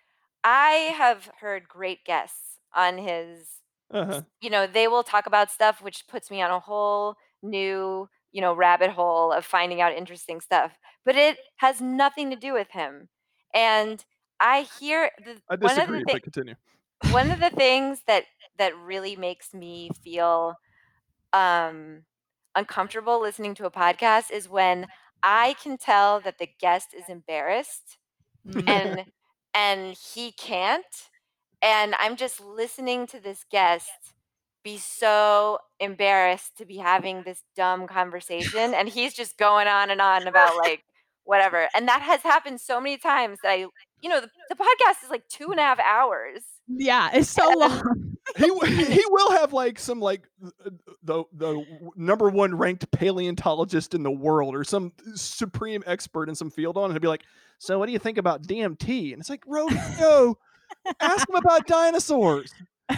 [0.44, 3.48] I have heard great guests on his
[3.90, 4.22] Uh-huh.
[4.40, 8.40] you know, they will talk about stuff which puts me on a whole new, you
[8.40, 10.72] know, rabbit hole of finding out interesting stuff.
[11.04, 13.08] But it has nothing to do with him.
[13.54, 14.04] And
[14.40, 16.54] I hear the, I one of disagree, the thi- but continue.
[17.10, 18.24] one of the things that
[18.58, 20.56] that really makes me feel
[21.32, 22.02] um
[22.56, 24.86] uncomfortable listening to a podcast is when
[25.22, 27.98] I can tell that the guest is embarrassed.
[28.66, 29.05] And
[29.55, 30.84] and he can't
[31.61, 33.90] and i'm just listening to this guest
[34.64, 40.01] be so embarrassed to be having this dumb conversation and he's just going on and
[40.01, 40.84] on about like
[41.24, 43.66] whatever and that has happened so many times that i
[44.01, 47.51] you know the, the podcast is like two and a half hours yeah, it's so
[47.57, 48.11] long.
[48.36, 50.70] He he will have like some like uh,
[51.02, 51.64] the the
[51.96, 56.84] number one ranked paleontologist in the world or some supreme expert in some field on
[56.84, 57.24] and he'll be like
[57.58, 60.36] so what do you think about dmt and it's like Rogan, no
[61.00, 62.52] ask him about dinosaurs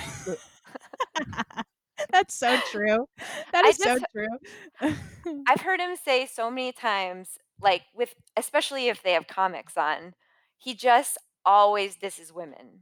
[2.11, 3.09] That's so true.
[3.53, 4.95] That is I is so true.
[5.47, 10.14] I've heard him say so many times, like with especially if they have comics on,
[10.57, 12.80] he just always disses women.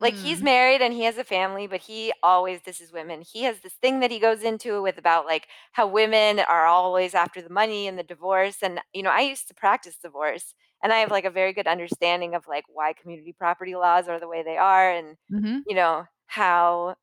[0.00, 0.44] Like he's Mm.
[0.44, 3.22] married and he has a family, but he always disses women.
[3.22, 7.14] He has this thing that he goes into with about like how women are always
[7.14, 8.58] after the money and the divorce.
[8.62, 11.66] And you know, I used to practice divorce and I have like a very good
[11.66, 15.64] understanding of like why community property laws are the way they are and Mhm.
[15.66, 16.96] you know how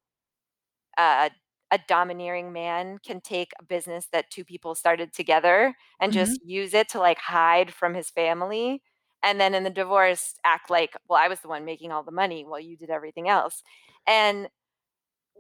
[0.98, 1.30] uh,
[1.72, 6.14] a domineering man can take a business that two people started together and Mhm.
[6.14, 8.82] just use it to like hide from his family
[9.26, 12.12] and then in the divorce act like well i was the one making all the
[12.12, 13.64] money while you did everything else
[14.08, 14.48] and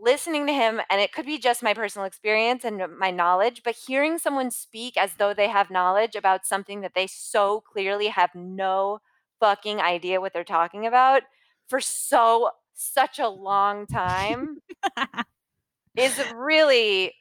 [0.02, 3.76] listening to him and it could be just my personal experience and my knowledge but
[3.88, 8.30] hearing someone speak as though they have knowledge about something that they so clearly have
[8.36, 9.00] no
[9.40, 11.24] fucking idea what they're talking about
[11.68, 14.58] for so such a long time
[15.98, 17.14] is really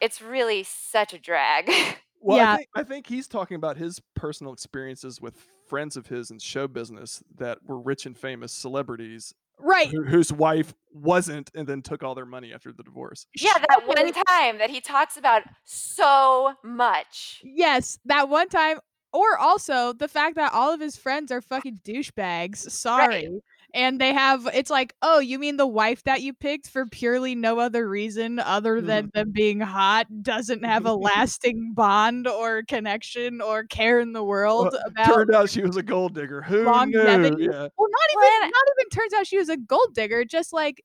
[0.00, 1.70] it's really such a drag.
[2.20, 2.52] well Yeah.
[2.52, 6.38] I, think, I think he's talking about his personal experiences with friends of his in
[6.38, 9.88] show business that were rich and famous celebrities right.
[9.88, 13.86] who, whose wife wasn't and then took all their money after the divorce yeah, that
[13.86, 17.40] one time that he talks about so much.
[17.44, 18.78] Yes, that one time.
[19.12, 22.70] Or also the fact that all of his friends are fucking douchebags.
[22.70, 23.30] Sorry.
[23.76, 27.34] And they have, it's like, oh, you mean the wife that you picked for purely
[27.34, 28.86] no other reason other mm-hmm.
[28.86, 34.24] than them being hot doesn't have a lasting bond or connection or care in the
[34.24, 37.36] world about turned out she was a gold digger who longevity.
[37.36, 40.24] knew yeah Well, not even, Well, not even turns out she was a gold digger.
[40.24, 40.82] Just like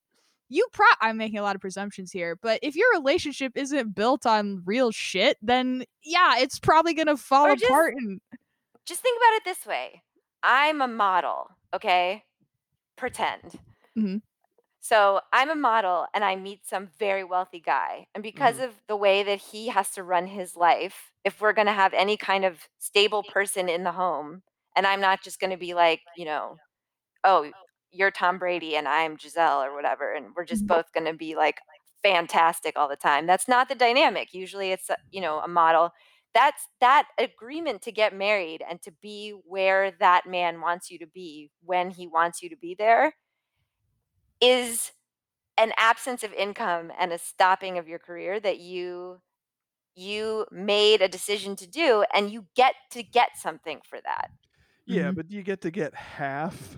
[0.50, 0.84] you, pro.
[1.00, 4.90] I'm making a lot of presumptions here, but if your relationship isn't built on real
[4.90, 7.94] shit, then yeah, it's probably gonna fall Or just- apart.
[7.96, 8.20] And
[8.84, 10.02] just think about it this way.
[10.42, 12.24] I'm a model, okay?
[13.02, 13.58] Pretend.
[13.96, 14.22] Mhm.
[14.80, 18.06] So I'm a model and I meet some very wealthy guy.
[18.14, 18.60] And because Mhm.
[18.60, 21.94] of the way that he has to run his life, if we're going to have
[21.94, 24.42] any kind of stable person in the home,
[24.74, 26.60] and I'm not just going to be like, you know,
[27.24, 27.52] oh,
[27.92, 30.68] you're Tom Brady and I'm Gisele or whatever, and we're just Mhm.
[30.68, 31.60] both going to be like
[32.02, 33.26] fantastic all the time.
[33.26, 34.34] That's not the dynamic.
[34.34, 35.92] Usually it's, you know, a model.
[36.34, 41.06] That's that agreement to get married and to be where that man wants you to
[41.06, 43.14] be when he wants you to be there
[44.40, 44.92] is
[45.58, 49.20] an absence of income and a stopping of your career that you
[49.96, 54.30] you made a decision to do and you get to get something for that.
[54.86, 55.12] Yeah, Mhm.
[55.12, 56.76] but you get to get half.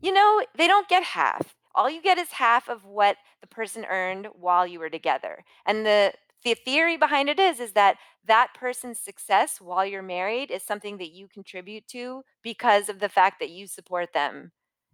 [0.00, 1.56] You know, they don't get half.
[1.74, 5.44] All you get is half of what the person earned while you were together.
[5.66, 6.14] And the
[6.44, 10.98] the theory behind it is is that that person's success while you're married is something
[10.98, 14.52] that you contribute to because of the fact that you support them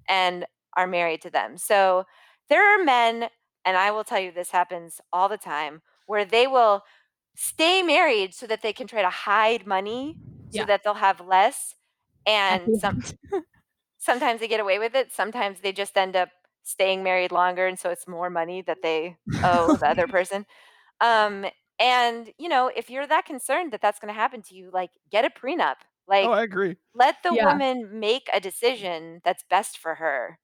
[0.08, 1.56] and are married to them.
[1.58, 2.04] So
[2.48, 3.28] there are men
[3.64, 6.82] and I will tell you this happens all the time where they will
[7.36, 10.18] stay married so that they can try to hide money
[10.50, 10.66] so Yeah.
[10.66, 11.74] that they'll have less
[12.26, 12.96] and some
[13.98, 15.12] sometimes they get away with it.
[15.12, 16.30] Sometimes they just end up
[16.62, 20.46] staying married longer, and so it's more money that they owe the other person.
[21.02, 21.46] Um,
[21.80, 24.90] and you know, if you're that concerned that that's going to happen to you, like
[25.12, 25.76] get a prenup.
[26.08, 26.76] Like Oh, I agree.
[26.94, 27.60] let the Yeah.
[27.60, 30.38] woman make a decision that's best for her.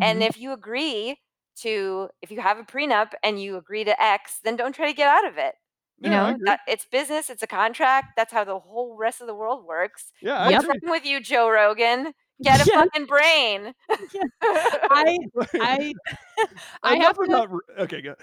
[0.00, 0.24] And Mhm.
[0.24, 1.18] if you agree
[1.62, 4.96] to, if you have a prenup and you agree to X, then don't try to
[4.96, 5.54] get out of it.
[6.00, 6.48] You Yeah, I know, agree.
[6.48, 8.08] that, it's business, it's a contract.
[8.16, 10.12] That's how the whole rest of the world works.
[10.20, 10.64] Yeah, I Yep.
[10.66, 10.80] What's agree.
[10.84, 12.12] wrong with you, Joe Rogan?
[12.42, 12.84] Get a Yeah.
[12.92, 13.74] fucking brain.
[14.90, 15.18] I
[15.58, 15.94] I
[16.82, 17.42] I Enough have to.
[17.80, 18.14] Okay, go.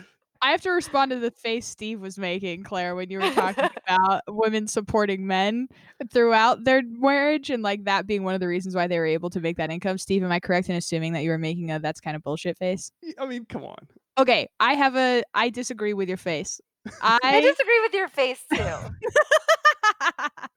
[0.44, 3.70] I have to respond to the face Steve was making, Claire, when you were talking
[3.88, 5.68] about women supporting men
[6.12, 9.30] throughout their marriage and like that being one of the reasons why they were able
[9.30, 9.98] to make that income.
[10.00, 12.58] Steve, am I correct in assuming that you were making a that's kind of bullshit
[12.58, 12.92] face?
[13.20, 13.78] I mean, come on.
[14.18, 16.60] Okay, I have a I disagree with your face.
[17.02, 18.58] I I disagree with your face too.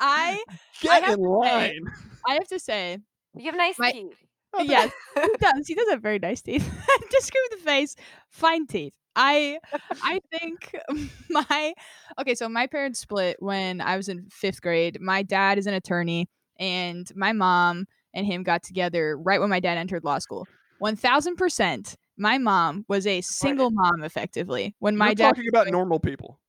[0.00, 0.42] I
[0.80, 1.84] Get have in to say- line.
[2.26, 2.98] I have to say,
[3.36, 4.16] You have nice My- teeth.
[4.56, 5.66] Oh, yes, he does.
[5.66, 6.62] He does have very nice teeth.
[7.10, 7.96] Disagree with the face.
[8.30, 8.92] Fine teeth.
[9.16, 9.58] I
[10.02, 10.74] I think
[11.30, 11.72] my
[12.20, 15.00] okay, so my parents split when I was in fifth grade.
[15.00, 16.28] My dad is an attorney,
[16.58, 20.46] and my mom and him got together right when my dad entered law school.
[20.78, 25.28] One thousand percent, my mom was a single mom effectively when my You're dad.
[25.36, 26.40] talking about normal people.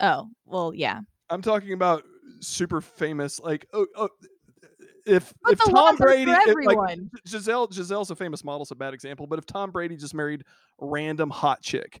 [0.00, 1.00] oh well, yeah.
[1.30, 2.04] I'm talking about
[2.40, 4.08] super famous, like oh, oh
[5.08, 6.98] if But if the Tom laws are for Brady, if, like.
[7.26, 9.26] Gisele, Gisele's a famous model, it's a bad example.
[9.26, 10.42] But if Tom Brady just married
[10.80, 12.00] a random hot chick,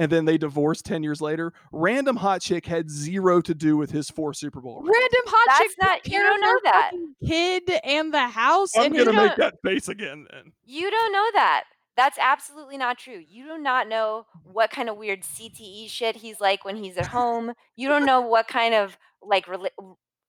[0.00, 3.90] and then they divorced ten years later, random hot chick had zero to do with
[3.90, 4.76] his four Super Bowl.
[4.82, 6.92] Random hot That's chick not- you don't know that.
[7.26, 10.26] kid and the house I'm and gonna make that face again.
[10.30, 11.64] Then You don't know that.
[11.96, 13.20] That's absolutely not true.
[13.28, 17.06] You do not know what kind of weird CTE shit he's like when he's at
[17.08, 17.52] home.
[17.74, 19.70] You don't know what kind of like rela-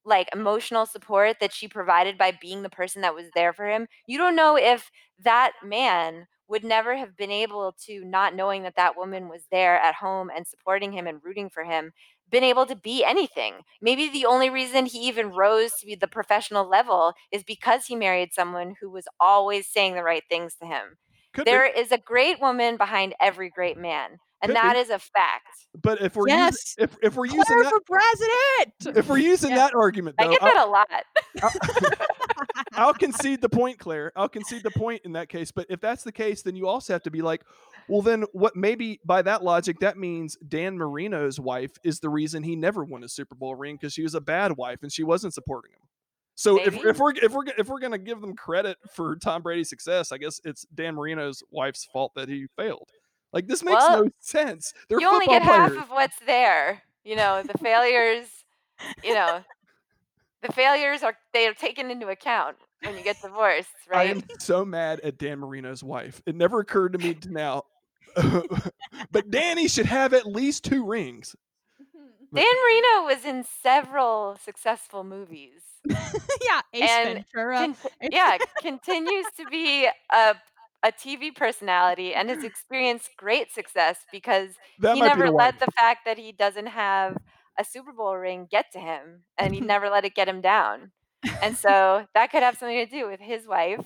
[0.04, 3.86] like emotional support that she provided by being the person that was there for him.
[4.06, 4.90] You don't know if
[5.22, 9.78] that man would never have been able to not knowing that that woman was there
[9.78, 11.92] at home and supporting him and rooting for him
[12.30, 13.54] been able to be anything.
[13.80, 17.96] Maybe the only reason he even rose to be the professional level is because he
[17.96, 20.96] married someone who was always saying the right things to him.
[21.32, 24.78] could There be, is a great woman behind every great man, and Could that be.
[24.80, 25.48] is a fact.
[25.82, 26.74] but if we're Yes.
[26.78, 28.96] using if if we're using that for president.
[28.98, 29.56] if we're using Yeah.
[29.56, 30.88] that argument I though, get I'll- that a lot.
[32.72, 34.12] I'll concede the point, Claire.
[34.16, 35.50] I'll concede the point in that case.
[35.50, 37.42] But if that's the case, then you also have to be like,
[37.88, 38.56] well, then what?
[38.56, 43.02] Maybe by that logic, that means Dan Marino's wife is the reason he never won
[43.04, 45.80] a Super Bowl ring because she was a bad wife and she wasn't supporting him.
[46.36, 49.68] So if, if we're if we're if we're gonna give them credit for Tom Brady's
[49.68, 52.88] success, I guess it's Dan Marino's wife's fault that he failed.
[53.32, 54.74] Like this makes Well, no sense.
[54.88, 56.82] They're you only football get half of what's there.
[57.04, 58.26] You know, the failures,
[59.02, 59.42] you know,
[60.42, 64.08] the failures are they are taken into account when you get divorced, right?
[64.08, 66.22] I am so mad at Dan Marino's wife.
[66.26, 67.64] It never occurred to me to now.
[69.12, 71.36] but Danny should have at least two rings.
[71.80, 72.36] Mm-hmm.
[72.36, 75.62] Dan Marino was in several successful movies.
[75.88, 77.56] yeah, Ace And Ventura.
[77.58, 77.76] Con-
[78.10, 80.34] yeah, continues to be a
[80.82, 85.54] a TV personality and has experienced great success because That he might never the let
[85.54, 85.56] wife.
[85.60, 87.16] the fact that he doesn't have
[87.58, 90.92] a Super Bowl ring get to him, and he never let it get him down.
[91.42, 93.84] And so that could have something to do with his wife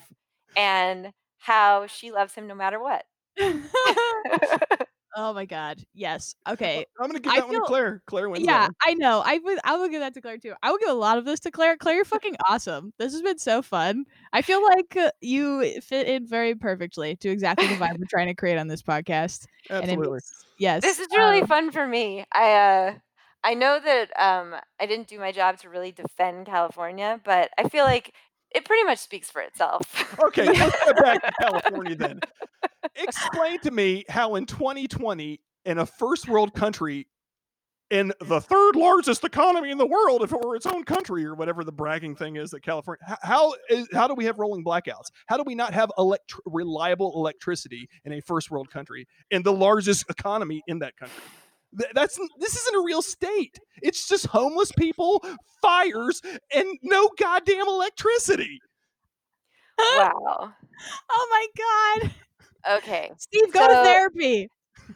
[0.55, 3.05] and how she loves him no matter what.
[5.17, 5.81] Oh my god.
[5.93, 6.35] Yes.
[6.47, 6.85] Okay.
[6.99, 8.01] I'm gonna give I that one feel- to Claire.
[8.05, 8.45] Claire wins.
[8.45, 8.71] Yeah, one.
[8.85, 9.21] I know.
[9.25, 9.59] I would.
[9.63, 10.53] I will give that to Claire too.
[10.61, 11.77] I will give a lot of this to Claire.
[11.77, 12.91] Claire, you're fucking awesome.
[12.99, 14.05] This has been so fun.
[14.33, 18.27] I feel like uh, you fit in very perfectly to exactly the vibe we're trying
[18.27, 19.45] to create on this podcast.
[19.69, 20.13] And it Absolutely.
[20.15, 20.81] makes- yes.
[20.83, 22.25] This is really um, fun for me.
[22.33, 22.93] I uh
[23.45, 27.69] I know that um I didn't do my job to really defend California, but I
[27.69, 28.11] feel like
[28.53, 29.81] it pretty much speaks for itself.
[30.23, 32.19] Okay, let's go back to California then.
[32.95, 37.07] Explain to me how in 2020, in a first world country,
[37.91, 41.35] in the third largest economy in the world, if it were its own country or
[41.35, 44.63] whatever the bragging thing is that California, h- how is how do we have rolling
[44.63, 45.11] blackouts?
[45.27, 49.53] How do we not have elect- reliable electricity in a first world country in the
[49.53, 51.21] largest economy in that country?
[51.93, 53.59] That's this isn't a real state.
[53.83, 55.23] It's just homeless people,
[55.61, 56.21] fires,
[56.53, 58.59] and no goddamn electricity.
[59.79, 60.53] wow.
[61.11, 62.11] oh my god.
[62.69, 63.11] Okay.
[63.17, 64.49] Steve, go to therapy.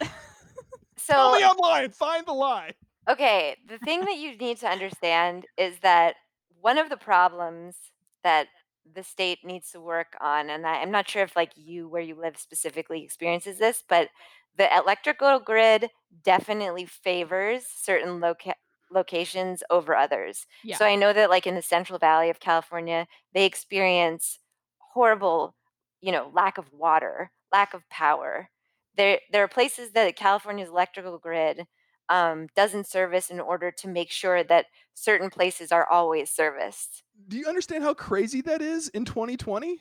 [1.06, 1.90] Tell So me online.
[1.90, 2.74] Find the lie.
[3.08, 6.14] Okay, the thing that you need to understand is that
[6.60, 7.76] one of the problems
[8.22, 8.48] that
[8.94, 12.02] the state needs to work on, and I, I'm not sure if like you where
[12.02, 14.08] you live specifically experiences this, but
[14.56, 15.88] the electrical grid
[16.22, 18.54] definitely favors certain loca-
[18.92, 20.46] locations over others.
[20.62, 20.76] Yeah.
[20.76, 24.38] So I know that like in the Central Valley of California, they experience
[24.78, 25.54] horrible,
[26.00, 28.48] you know, lack of water, lack of power.
[28.96, 31.66] There, there are places that California's electrical grid
[32.08, 37.04] um, doesn't service in order to make sure that certain places are always serviced.
[37.28, 39.78] Do you understand how crazy that is in 2020?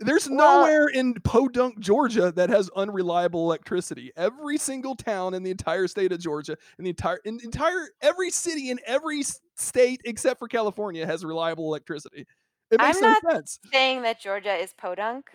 [0.00, 4.10] There's Well- nowhere in Podunk, Georgia that has unreliable electricity.
[4.16, 8.30] Every single town in the entire state of Georgia, in the entire in entire every
[8.30, 9.22] city in every
[9.56, 12.26] state except for California has reliable electricity.
[12.70, 13.58] It makes I'm no not sense.
[13.72, 15.30] Saying that Georgia is podunk,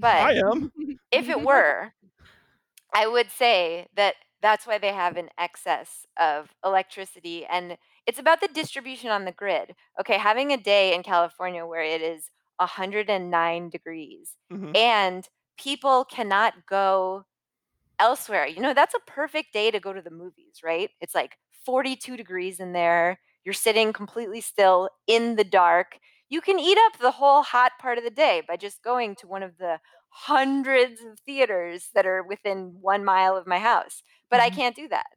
[0.00, 0.72] but I am.
[1.12, 1.92] if it were,
[2.92, 7.76] I would say that that's why they have an excess of electricity and
[8.06, 9.74] it's about the distribution on the grid.
[10.00, 14.74] Okay, having a day in California where it is 109 degrees Mhm.
[14.74, 15.28] and
[15.58, 17.24] people cannot go
[17.98, 18.46] elsewhere.
[18.46, 20.90] You know, that's a perfect day to go to the movies, right?
[21.00, 23.20] It's like 42 degrees in there.
[23.44, 25.98] You're sitting completely still in the dark.
[26.30, 29.28] You can eat up the whole hot part of the day by just going to
[29.28, 34.02] one of the hundreds of theaters that are within one mile of my house.
[34.30, 34.50] But I Mhm.
[34.50, 35.08] can't do that.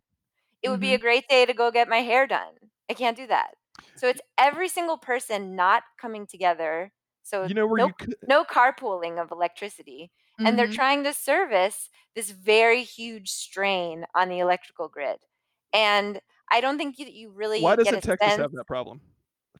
[0.62, 2.56] It would be a great day to go get my hair done.
[2.90, 3.56] I can't do that.
[3.96, 6.94] So it's every single person not coming together.
[7.24, 10.12] So You know where no, you could no carpooling of electricity
[10.46, 10.70] and they're Mhm.
[10.70, 15.20] trying to service this very huge strain on the electrical grid.
[15.74, 18.38] And I don't think you, you really Why doesn't a Texas sense.
[18.38, 19.02] have that problem?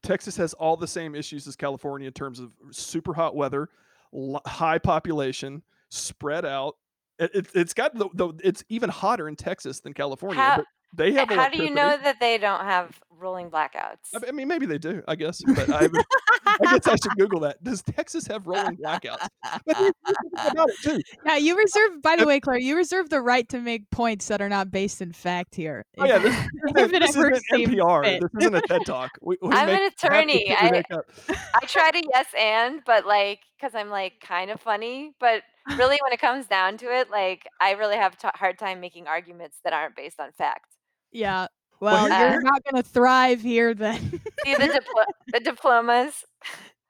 [0.04, 3.68] Texas has all the same issues as California in terms of super hot weather,
[4.14, 6.76] l- high population, spread out.
[7.18, 10.40] It, it, it's got the, the it's even hotter in Texas than California.
[10.40, 10.64] How-
[10.96, 14.12] they have How do you know that they don't have rolling blackouts?
[14.26, 15.02] I mean, maybe they do.
[15.08, 15.86] I guess, but I,
[16.46, 17.62] I guess I should Google that.
[17.62, 19.26] Does Texas have rolling blackouts?
[19.66, 21.00] But here's the thing about it too.
[21.26, 22.02] Yeah, you reserve.
[22.02, 25.00] By the way, Claire, you reserve the right to make points that are not based
[25.00, 25.84] in fact here.
[25.98, 28.04] Oh yeah, If- this, this, this isn't NPR.
[28.04, 28.22] fit.
[28.22, 29.10] This isn't a TED talk.
[29.22, 30.54] We, we I'm make an attorney.
[30.56, 31.04] I- make up.
[31.54, 35.12] I try to yes and, but like, because I'm like kind of funny.
[35.18, 35.42] But
[35.78, 39.06] really, when it comes down to it, like, I really have a hard time making
[39.06, 40.73] arguments that aren't based on fact.
[41.14, 41.46] Yeah.
[41.80, 44.20] Well, Well, here- you're not going to thrive here then.
[44.44, 46.24] See the, diplo- the diplomas.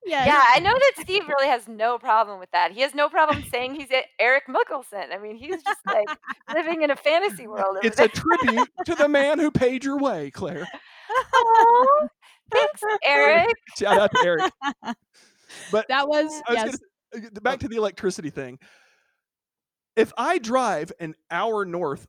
[0.05, 0.27] yeah.
[0.27, 2.72] Yeah, I know that Steve really has no problem with that.
[2.72, 5.12] He has no problem saying he's Eric Mickelson.
[5.12, 6.09] I mean, he's just like
[6.55, 7.79] living in a fantasy world.
[7.83, 8.07] It's there.
[8.07, 10.66] a tribute to the man who paid your way, Claire.
[11.35, 12.09] Aw,
[12.53, 13.55] Thanks, Eric.
[13.79, 14.53] Shout out to Eric.
[15.72, 16.79] But That was, was yes.
[17.12, 18.59] gonna, uh, back to the electricity thing.
[19.97, 22.07] If I drive an hour north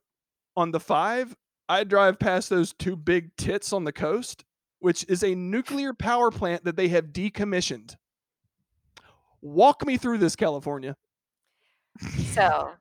[0.58, 1.36] on the five,
[1.68, 4.44] I drive past those two big tits on the coast,
[4.80, 7.96] which is a nuclear power plant that they have decommissioned.
[9.42, 10.96] Walk me through this, California.
[12.34, 12.72] So,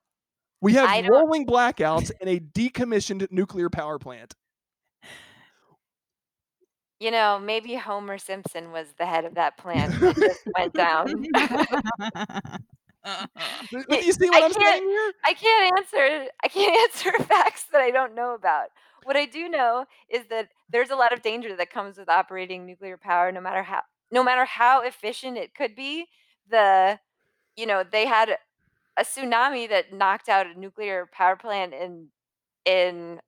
[0.60, 4.34] We have rolling blackouts and a decommissioned nuclear power plant.
[7.00, 11.26] you know, maybe Homer Simpson was the head of that plant that just went down.
[13.90, 15.12] You see what I I'm can't- saying here?
[15.24, 18.68] I can't answer I can't answer facts that I don't know about.
[19.04, 22.64] What I do know is that there's a lot of danger that comes with operating
[22.66, 23.80] nuclear power no matter how
[24.10, 26.06] no matter how efficient it could be.
[26.50, 26.98] The
[27.56, 28.36] you know, they had
[28.96, 32.08] a tsunami that knocked out a nuclear power plant in
[32.64, 33.20] in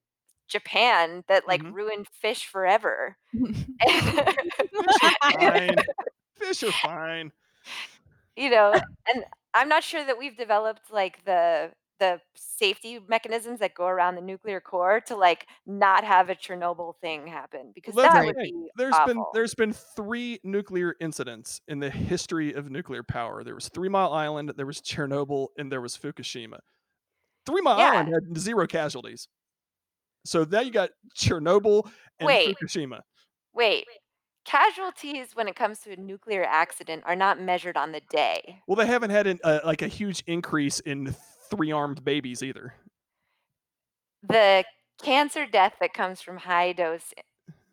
[0.49, 1.73] Japan that like Mhm.
[1.75, 3.17] ruined fish forever.
[3.33, 5.77] fish are Fine.
[6.39, 7.33] Fish are fine.
[8.37, 8.73] you know,
[9.13, 9.25] and
[9.57, 14.21] I'm not sure that we've developed like the the safety mechanisms that go around the
[14.21, 18.27] nuclear core to like not have a Chernobyl thing happen because Well, that's that the
[18.27, 23.43] would be There's been there's been three nuclear incidents in the history of nuclear power.
[23.45, 26.59] There was Three Mile Island, there was Chernobyl, and there was Fukushima.
[27.47, 27.93] Three Mile Yeah.
[27.93, 29.29] Island had zero casualties.
[30.27, 31.89] So now you got Chernobyl
[32.19, 32.57] and Wait.
[32.59, 33.01] Fukushima.
[33.55, 33.87] Wait,
[34.47, 38.61] casualties when it comes to a nuclear accident are not measured on the day.
[38.67, 41.15] Well, they haven't had an, uh, like a huge increase in
[41.51, 42.75] three armed babies either.
[44.29, 44.65] The
[45.03, 47.13] cancer death that comes from high dose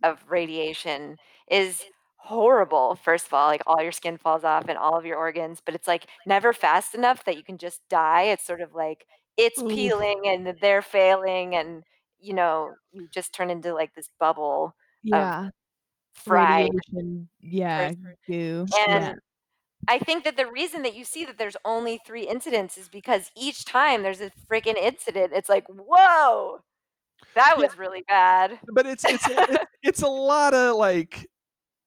[0.03, 1.17] of radiation
[1.49, 1.83] is
[2.17, 2.95] horrible.
[2.95, 5.75] First of all, like all your skin falls off and all of your organs, but
[5.75, 8.23] it's like never fast enough that you can just die.
[8.23, 9.05] It's sort of like
[9.37, 11.83] it's peeling and they're failing and
[12.19, 15.49] you know, you just turn into like this bubble Yeah.
[16.13, 17.29] Fried Radiation.
[17.41, 17.89] Yeah.
[17.89, 18.15] person.
[18.27, 18.67] Goo.
[18.87, 19.13] And yeah.
[19.87, 23.31] I think that the reason that you see that there's only 3 incidents is because
[23.35, 26.61] each time there's a freaking incident, it's like, "Whoa,
[27.35, 27.63] that Yeah.
[27.63, 31.27] was really bad." But it's it's it's, it's a lot of like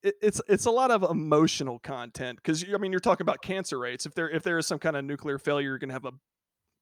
[0.02, 4.06] it's it's a lot of emotional content because I mean you're talking about cancer rates.
[4.06, 6.12] If there if there is some kind of nuclear failure, you're gonna have a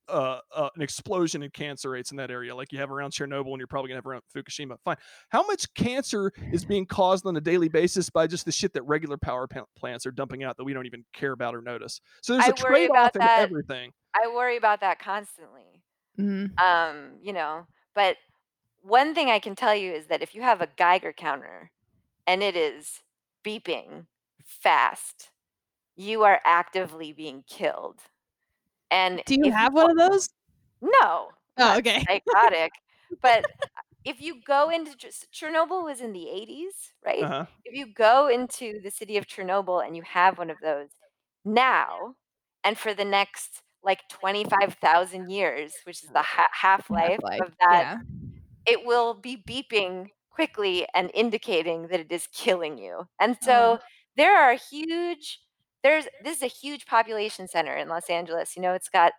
[0.09, 3.49] uh, uh, an explosion in cancer rates in that area, like you have around Chernobyl,
[3.51, 4.77] and you're probably gonna have around Fukushima.
[4.85, 4.97] Fine.
[5.31, 8.83] How much cancer is being caused on a daily basis by just the shit that
[8.83, 9.47] regular power
[9.77, 12.01] plants are dumping out that we don't even care about or notice?
[12.23, 13.41] So there's I a trade off in that.
[13.41, 13.93] everything.
[14.15, 15.83] I worry about that constantly.
[16.19, 16.59] Mhm.
[16.61, 18.17] Um, you know, but
[18.83, 21.71] one thing I can tell you is that if you have a Geiger counter
[22.27, 23.01] and it is
[23.45, 24.07] beeping
[24.45, 25.31] fast,
[25.97, 28.01] you are actively being killed.
[28.95, 30.29] And Do you have one of those?
[30.83, 31.29] No.
[31.59, 32.05] Oh, okay.
[32.07, 32.73] Psychotic.
[33.23, 33.45] but
[34.05, 34.93] if you go into
[35.33, 37.23] Chernobyl was in the 80s, right?
[37.23, 37.47] Uh huh.
[37.65, 40.89] If you go into the city of Chernobyl and you have one of those
[41.45, 42.15] now
[42.65, 47.41] and for the next like 25,000 years, which is the ha- half-life Half-life.
[47.43, 47.99] of that Yeah.
[48.67, 53.09] it will be beeping quickly and indicating that it is killing you.
[53.21, 53.47] And Oh.
[53.47, 53.79] so
[54.17, 55.41] there are huge
[55.85, 58.57] there's this is a huge population center in Los Angeles.
[58.57, 59.13] You know, it's got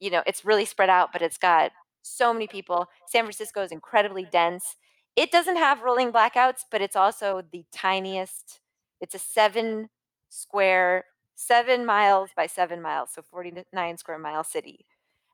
[0.00, 1.72] you know, it's really spread out, but it's got
[2.02, 2.86] so many people.
[3.08, 4.76] San Francisco is incredibly dense.
[5.16, 8.60] It doesn't have rolling blackouts, but it's also the tiniest.
[9.00, 9.88] It's a 7
[10.30, 11.04] square
[11.36, 14.86] 7 miles by 7 miles, so 49 square mile city.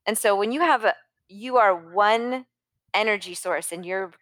[0.06, 0.94] And so when you have a
[1.28, 2.46] you are one
[2.94, 4.12] energy source and your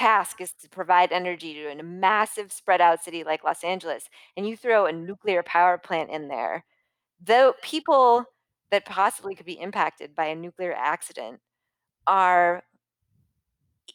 [0.00, 4.48] task is to provide energy to a massive spread out city like Los Angeles and
[4.48, 6.64] you throw a nuclear power plant in there,
[7.22, 8.24] the people
[8.70, 11.40] that possibly could be impacted by a nuclear accident
[12.06, 12.62] are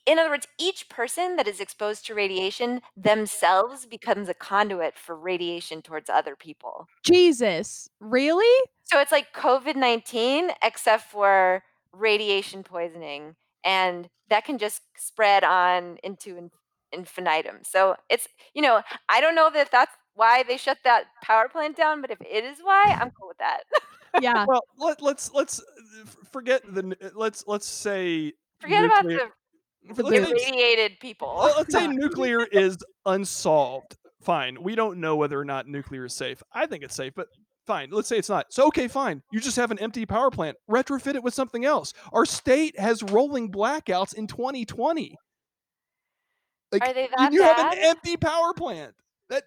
[0.05, 5.15] in other words, each person that is exposed to radiation themselves becomes a conduit for
[5.15, 6.85] radiation towards other people.
[7.03, 7.89] Jesus.
[7.99, 8.69] Really?
[8.83, 13.35] So it's like COVID 19, except for radiation poisoning.
[13.65, 16.51] And that can just spread on into in-
[16.93, 17.57] infinitum.
[17.63, 21.75] So it's, you know, I don't know that that's why they shut that power plant
[21.75, 23.63] down, but if it is why, I'm cool with that.
[24.21, 24.45] Yeah.
[24.47, 29.29] Well, let, let's let's uh, forget the uh, let's let's say Forget about nuclear-
[29.85, 31.35] the f- let's irradiated people.
[31.37, 33.97] Well, let's say nuclear is unsolved.
[34.21, 34.63] Fine.
[34.63, 36.41] We don't know whether or not nuclear is safe.
[36.53, 37.27] I think it's safe, but
[37.65, 37.89] fine.
[37.91, 38.47] Let's say it's not.
[38.51, 39.21] So, okay, fine.
[39.31, 40.57] You just have an empty power plant.
[40.69, 41.93] Retrofit it with something else.
[42.13, 45.15] Our state has rolling blackouts in 2020.
[46.71, 48.93] Like, Are they you- that you have an empty power plant.
[49.29, 49.43] That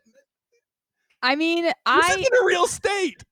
[1.22, 3.22] I mean, this I isn't a real state.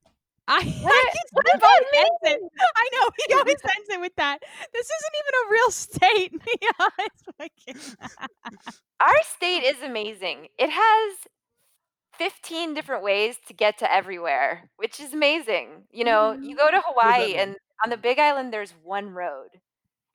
[0.48, 2.40] I, What I a- keep what saying does that he it.
[2.76, 4.38] I know he always ends it with that.
[4.72, 6.32] This isn't even a real state.
[7.40, 7.46] yeah,
[9.00, 10.48] Our state is amazing.
[10.58, 11.16] It has
[12.18, 15.84] 15 different ways to get to everywhere, which is amazing.
[15.90, 19.60] You know, you go to Hawaii and on the Big Island there's one road.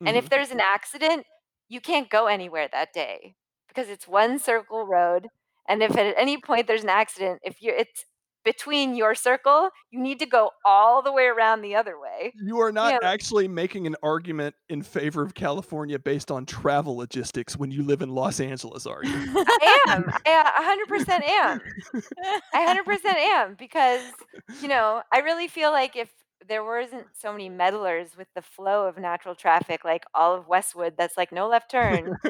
[0.04, 1.26] And if there's an accident,
[1.68, 3.34] you can't go anywhere that day
[3.68, 5.28] because it's one circle road.
[5.68, 8.04] And if at any point there's an accident, if you it's
[8.44, 12.32] between your circle, you need to go all the way around the other way.
[12.44, 13.08] you are not Yeah.
[13.08, 18.02] actually making an argument in favor of California based on travel logistics when you live
[18.02, 19.12] in Los Angeles, are you?
[19.14, 20.10] I am.
[20.26, 21.60] I uh, 100% am.
[22.54, 24.00] I 100% am because,
[24.60, 26.10] you know, I really feel like if
[26.48, 30.94] there wasn't so many meddlers with the flow of natural traffic, like all of Westwood,
[30.98, 32.16] that's like no left turn.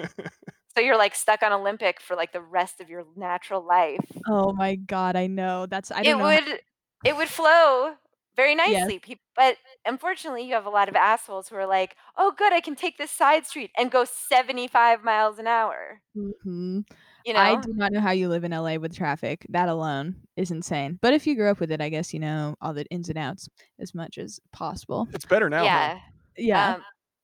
[0.75, 4.05] so you're like stuck on Olympic for like the rest of your natural life.
[4.29, 5.66] oh my god, I know.
[5.66, 6.25] That's I it don't know.
[6.27, 6.61] how- would
[7.05, 7.95] it would flow
[8.37, 8.83] very Yes.
[8.87, 8.99] nicely.
[8.99, 9.57] Peop but
[9.87, 12.97] unfortunately, you have a lot of assholes who are like, "Oh, good, I can take
[12.99, 16.85] this side street and go 75 miles an hour." Mhm.
[17.25, 19.47] You know, I do not know how you live in LA with traffic.
[19.51, 20.99] That alone is insane.
[21.01, 23.18] But if you grew up with it, I guess you know all the ins and
[23.18, 23.49] outs
[23.79, 25.07] as much as possible.
[25.12, 25.59] It's better now.
[25.61, 25.64] huh?
[25.64, 25.99] yeah.
[26.37, 26.75] Yeah.
[26.77, 26.83] Um,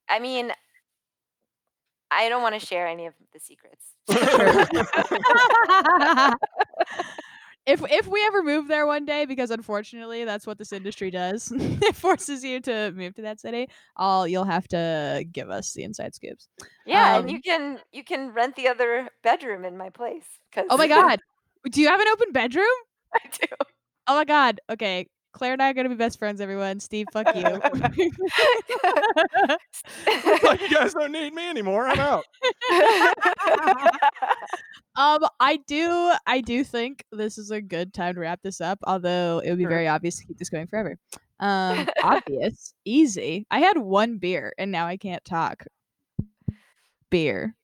[0.09, 0.53] I mean,
[2.11, 3.85] I don't want to share any of the secrets.
[7.67, 11.53] if if we ever move there one day, because unfortunately that's what this industry does,
[11.55, 13.69] it forces you to move to that city.
[13.97, 16.49] All you'll have to give us the inside scoops.
[16.87, 20.27] Yeah, Um, and you can you can rent the other bedroom in my place.
[20.53, 21.21] Cause Oh my god,
[21.71, 22.65] do you have an open bedroom?
[23.15, 23.47] I do.
[24.07, 24.61] Oh my god.
[24.71, 26.41] Okay, Claire and I are gonna be best friends.
[26.41, 27.43] Everyone, Steve, fuck you.
[30.43, 31.87] like you guys don't need me anymore.
[31.87, 32.25] I'm out.
[34.97, 38.79] um, I do, I do think this is a good time to wrap this up.
[38.85, 39.71] Although it would be Sure.
[39.71, 40.97] very obvious to keep this going forever.
[41.41, 43.47] Um, obvious, easy.
[43.51, 45.65] I had one beer and now I can't talk.
[47.11, 47.55] Beer.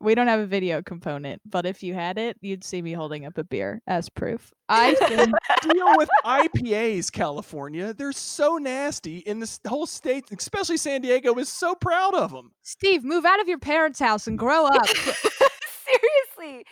[0.00, 3.26] We don't have a video component, but if you had it, you'd see me holding
[3.26, 4.50] up a beer as proof.
[4.68, 7.92] I think Deal with IPAs, California.
[7.92, 12.52] They're so nasty, in this whole state, especially San Diego, is so proud of them.
[12.62, 14.86] Steve, move out of your parents' house and grow up.
[14.88, 16.64] Seriously.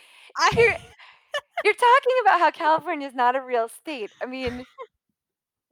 [0.55, 0.75] You're,
[1.63, 4.09] you're talking about how California is not a real state.
[4.23, 4.65] I mean,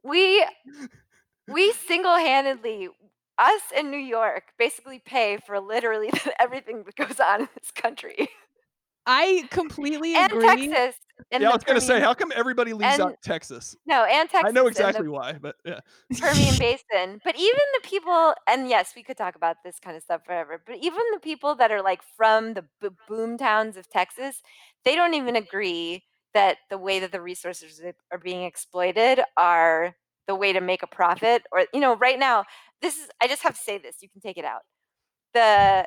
[0.04, 0.44] we
[1.48, 2.88] we single-handedly
[3.38, 6.10] us in New York basically pay for literally
[6.40, 8.28] everything that goes on in this country.
[9.06, 10.68] I completely and agree.
[10.68, 11.00] Texas.
[11.32, 13.74] And yeah, I the was gonna say, how come everybody leaves out Texas?
[13.86, 14.50] no, and Texas.
[14.50, 15.80] I know and the exactly why, but yeah.
[16.18, 17.20] Permian Basin.
[17.24, 20.62] But even the people, and yes, we could talk about this kind of stuff forever,
[20.64, 24.42] but even the people that are like from the b- boom towns of Texas,
[24.84, 27.80] they don't even agree that the way that the resources
[28.12, 29.94] are being exploited are
[30.28, 31.44] the way to make a profit.
[31.52, 32.44] Or, you know, right now,
[32.82, 34.62] this is, I just have to say this, you can take it out.
[35.34, 35.86] The,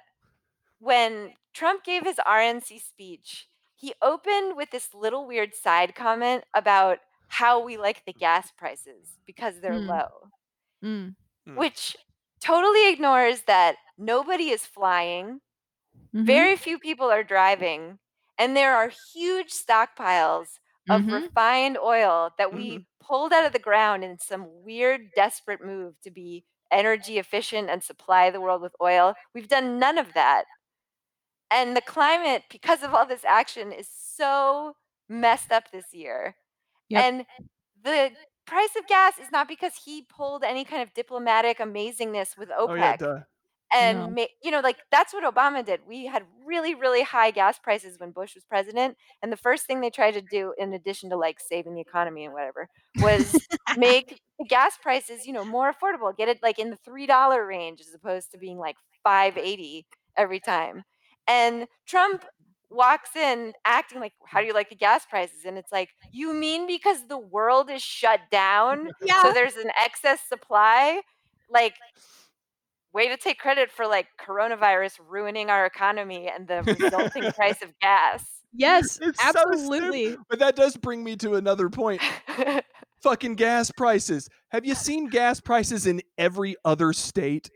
[0.80, 7.00] when Trump gave his RNC speech, he opened with this little weird side comment about
[7.30, 9.88] how we like the gas prices because they're Hmm.
[9.88, 10.32] low
[10.84, 11.16] Mm,
[11.48, 11.64] Mm.
[11.64, 11.96] which
[12.42, 15.42] totally ignores that nobody is flying,
[16.14, 18.00] mhm, very few people are driving,
[18.38, 21.12] and there are huge stockpiles of mhm.
[21.12, 22.82] refined oil that we
[23.12, 27.84] pulled out of the ground in some weird, desperate move to be energy efficient and
[27.84, 29.14] supply the world with oil.
[29.36, 30.46] We've done none of that.
[31.52, 34.78] And the climate, because of all this action, is so
[35.10, 36.36] messed up this year.
[36.88, 37.04] Yep.
[37.04, 37.26] And
[37.84, 38.12] the
[38.48, 42.70] price of gas is not because he pulled any kind of diplomatic amazingness with OPEC
[42.70, 42.98] Oh yeah.
[43.74, 44.16] And No.
[44.16, 48.00] ma- you know like that's what obama did we had really really high gas prices
[48.00, 51.18] when bush was president and the first thing they tried to do in addition to
[51.18, 52.68] like saving the economy and whatever
[52.98, 57.06] was make the gas prices you know more affordable get it like in the three
[57.06, 59.86] dollar range as opposed to being like 580
[60.18, 60.84] every time
[61.28, 62.26] and trump
[62.70, 66.34] walks in acting like how do you like the gas prices and it's like you
[66.34, 69.22] mean because the world is shut down Yeah.
[69.22, 71.02] so there's an excess supply
[71.50, 71.74] like
[72.94, 77.70] way to take credit for like coronavirus ruining our economy and the resulting price of
[77.80, 78.24] gas
[78.54, 80.18] Yes, It's so absolutely.
[80.30, 82.02] But that does bring me to another point.
[83.02, 84.28] Fucking gas prices.
[84.50, 87.50] Have you seen gas prices in every other state?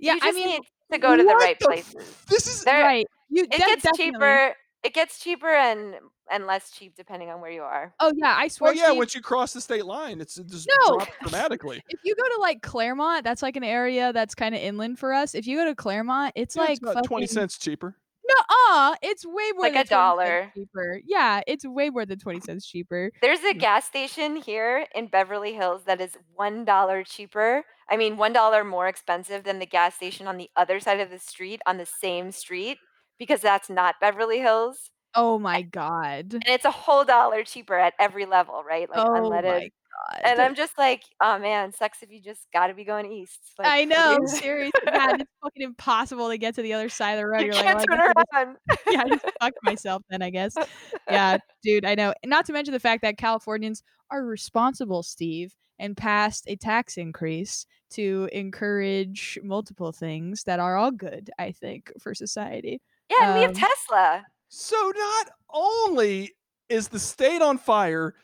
[0.00, 0.60] yeah, you I mean, need
[0.92, 3.06] to go to the right the places f- This is There- right.
[3.30, 4.04] You it de- gets definitely.
[4.12, 5.94] cheaper it gets cheaper and
[6.32, 8.70] and less cheap depending on where you are Oh yeah, I swear.
[8.72, 8.86] well, yeah.
[8.88, 10.96] Steve, Once you cross the state line, it's it just No.
[10.96, 11.82] drops dramatically.
[11.88, 15.12] if you go to like Claremont, that's like an area that's kind of inland for
[15.12, 15.34] us.
[15.34, 17.96] If you go to Claremont, it's Yeah, like it's about twenty cents cheaper.
[18.28, 18.34] No,
[18.70, 20.52] uh, it's way more Like than a 20 cents dollar.
[20.56, 21.00] cheaper.
[21.04, 23.10] Yeah, it's way more than twenty cents cheaper.
[23.20, 28.16] there's a gas station here in beverly hills that is one dollar cheaper i mean
[28.16, 31.60] one dollar more expensive than the gas station on the other side of the street
[31.66, 32.78] on the same street
[33.18, 36.34] because that's not beverly hills Oh my god.
[36.34, 40.20] and it's a whole dollar cheaper at every level right like oh unleaded my god.
[40.24, 43.68] and i'm just like oh man sucks if you just gotta be going east like,
[43.68, 47.26] I know, seriously, God, it's fucking impossible to get to the other side of the
[47.26, 47.40] road.
[47.40, 50.22] you You're can't like, turn "Oh, I around just- yeah, I just fucked myself then,
[50.22, 50.56] I guess.
[51.10, 52.14] Yeah, dude, I know.
[52.22, 56.96] And not to mention the fact that Californians are responsible, Steve, and passed a tax
[56.96, 62.80] increase to encourage multiple things that are all good, I think, for society.
[63.10, 64.24] yeah and we have Um, tesla
[64.54, 66.34] So not only
[66.68, 68.14] is the state on fire,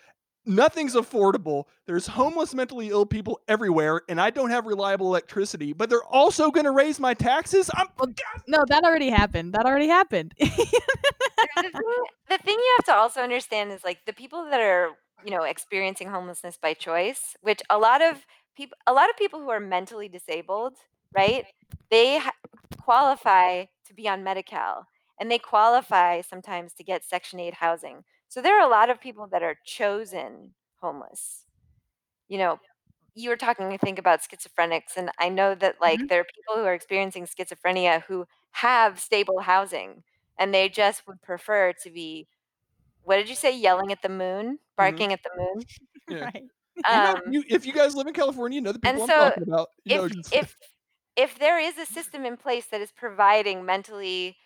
[0.44, 1.64] nothing's affordable.
[1.86, 5.72] There's homeless, mentally ill people everywhere, and I don't have reliable electricity.
[5.72, 7.70] But they're also going to raise my taxes.
[7.74, 7.86] I'm
[8.46, 9.54] No, that already happened.
[9.54, 10.34] That already happened.
[10.38, 14.90] the, thing, the thing you have to also understand is like the people that are
[15.24, 18.24] you know experiencing homelessness by choice which a lot of
[18.56, 20.74] people a lot of people who are mentally disabled
[21.12, 21.44] right
[21.90, 22.30] they ha-
[22.80, 24.86] qualify to be on Medi-Cal
[25.20, 28.04] and they qualify sometimes to get Section 8 housing.
[28.28, 31.46] So there are a lot of people that are chosen homeless.
[32.28, 32.60] You know,
[33.14, 36.08] you were talking, I think, about schizophrenics, and I know that like Mhm.
[36.08, 40.04] there are people who are experiencing schizophrenia who have stable housing,
[40.38, 42.28] and they just would prefer to be
[43.02, 43.56] what did you say?
[43.56, 45.64] Yelling at the moon, barking at the moon.
[46.08, 46.26] Yeah.
[46.34, 46.44] Right.
[46.88, 49.02] You know, Um, you, if you guys live in California, you know the and people
[49.02, 49.68] I'm so talking about.
[49.84, 50.56] You know, if it's- if
[51.16, 54.36] if there is a system in place that is providing mentally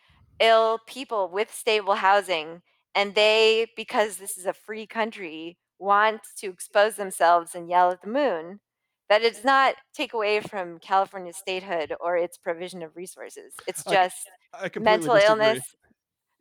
[0.43, 2.63] ill people with stable housing
[2.95, 8.03] and they because this is a free country want to expose themselves and yell at
[8.03, 8.61] the moon
[9.09, 13.85] that it does not take away from California's statehood or its provision of resources it's
[13.85, 15.25] just I completely mental disagree.
[15.29, 15.77] illness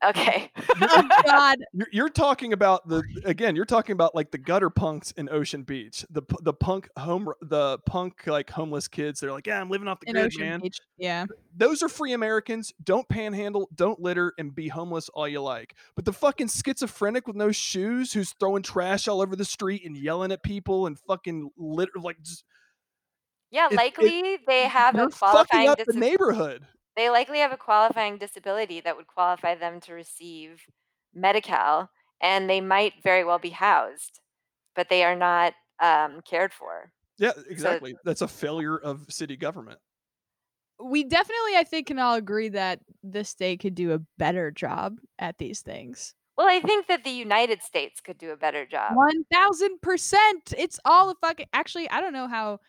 [0.04, 0.50] okay
[0.82, 1.58] oh God.
[1.74, 3.56] You're, you're talking about the again.
[3.56, 7.78] You're talking about like the gutter punks in Ocean Beach, the the punk home, the
[7.86, 9.20] punk like homeless kids.
[9.20, 10.60] They're like, yeah, I'm living off the In grid, Ocean man.
[10.62, 10.78] Beach.
[10.98, 11.26] Yeah.
[11.56, 12.74] Those are free Americans.
[12.84, 15.76] Don't panhandle, don't litter, and be homeless all you like.
[15.96, 19.96] But the fucking schizophrenic with no shoes, who's throwing trash all over the street and
[19.98, 22.44] yelling at people and fucking litter, like just,
[23.52, 26.66] yeah it- likely they have you're a fucking qualifying up the neighborhood.
[26.96, 30.62] They likely have a qualifying disability that would qualify them to receive
[31.14, 31.90] Medi-Cal,
[32.22, 34.20] and they might very well be housed,
[34.76, 36.92] but they are not um, cared for.
[37.18, 37.96] Yeah, exactly.
[38.04, 39.80] That's a failure of city government.
[40.84, 44.98] We definitely, I think, can all agree that the state could do a better job
[45.20, 46.16] at these things.
[46.38, 48.96] Well, I think that the United States could do a better job.
[48.96, 50.54] One thousand percent.
[50.58, 51.46] It's all a fucking.
[51.54, 52.60] Actually, I don't know how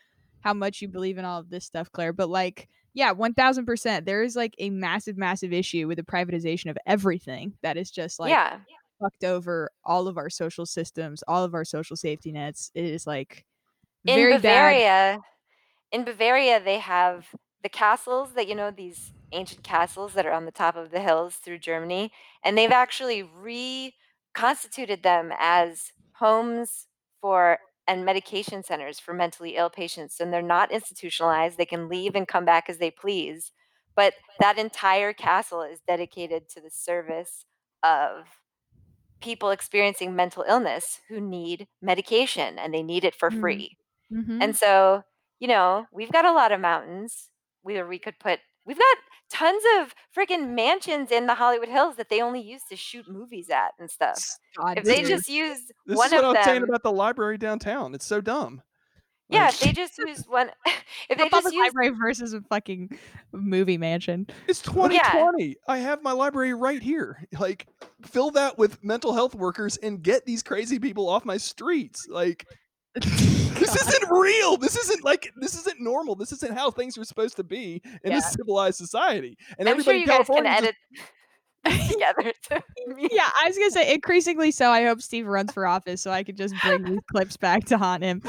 [0.40, 3.66] how much you believe in all of this stuff, Claire, but like, yeah, one thousand
[3.66, 4.04] percent.
[4.06, 8.20] There is like a massive, massive issue with the privatization of everything that is just
[8.20, 8.58] like yeah,
[9.00, 12.70] fucked over all of our social systems, all of our social safety nets.
[12.74, 13.44] It is like
[14.04, 14.42] in very bad.
[14.42, 15.20] Bavaria,
[15.90, 17.26] in Bavaria, they have
[17.62, 21.00] the castles that you know these ancient castles that are on the top of the
[21.00, 22.12] hills through Germany,
[22.44, 26.86] and they've actually reconstituted them as homes
[27.20, 27.58] for
[27.88, 30.20] and medication centers for mentally ill patients.
[30.20, 33.52] And they're not institutionalized; they can leave and come back as they please.
[33.96, 37.44] But that entire castle is dedicated to the service
[37.82, 38.26] of
[39.22, 43.32] people experiencing mental illness who need medication and they need it for Mm.
[43.32, 43.76] free.
[44.10, 44.42] Mhm.
[44.42, 45.04] And so,
[45.40, 47.30] you know, we've got a lot of mountains
[47.62, 48.96] where we could put we've got
[49.30, 53.48] tons of freaking mansions in the Hollywood Hills that they only use to shoot movies
[53.50, 54.22] at and stuff.
[54.56, 55.08] God, If they dude.
[55.08, 57.94] just used This one is what I'm was saying about the library downtown.
[57.94, 58.60] It's so dumb.
[59.30, 60.50] yeah, Like, if they just used one,
[61.08, 62.98] if they just used, library versus a fucking
[63.32, 64.26] movie mansion.
[64.46, 65.56] It's 2020.
[65.66, 67.26] I have my library right here.
[67.38, 67.66] Like,
[68.02, 72.06] fill that with mental health workers and get these crazy people off my streets.
[72.08, 72.46] Like,
[72.94, 74.56] this isn't real.
[74.56, 76.14] This isn't like this isn't normal.
[76.14, 78.18] This isn't how things are supposed to be in Yeah.
[78.18, 79.36] a civilized society.
[79.58, 80.74] And I'm sure everybody you in guys can California edit
[81.90, 82.32] together.
[82.48, 82.62] To
[82.98, 84.70] yeah, I was gonna say increasingly so.
[84.70, 87.78] I hope Steve runs for office so I could just bring these clips back to
[87.78, 88.20] haunt him.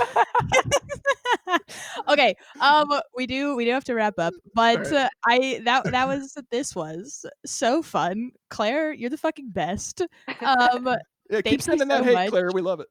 [2.08, 4.94] okay, um, we do we do have to wrap up, but Alright.
[4.94, 8.32] uh, I that that was this was so fun.
[8.50, 10.02] Claire, you're the fucking best.
[10.42, 10.96] Um,
[11.30, 12.30] yeah, keep sending that so hate, much.
[12.30, 12.52] Claire.
[12.54, 12.88] We love it.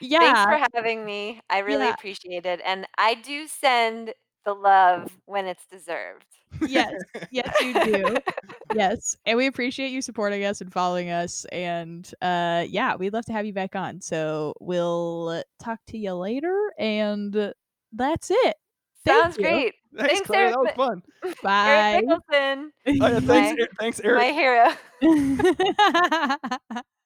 [0.00, 1.40] Yeah, Thanks for having me.
[1.50, 1.94] I really Yeah.
[1.94, 2.60] appreciate it.
[2.64, 4.12] And I do send
[4.44, 6.24] the love when it's deserved.
[6.66, 6.92] yes,
[7.30, 8.16] yes, you do.
[8.74, 11.44] yes, and we appreciate you supporting us and following us.
[11.52, 14.00] And uh, yeah, we'd love to have you back on.
[14.00, 17.52] So we'll talk to you later, and
[17.92, 18.56] that's it.
[19.04, 19.42] Thank Sounds you.
[19.44, 19.74] great.
[19.96, 20.40] Thanks, Thanks, Claire.
[20.46, 20.54] Eric.
[20.54, 21.02] That was fun.
[21.42, 21.68] Bye.
[21.68, 24.18] Eric Nicholson, Oh, yeah, thanks, My- E- thanks, Eric.
[24.18, 24.78] my Eric.
[25.02, 26.80] hero.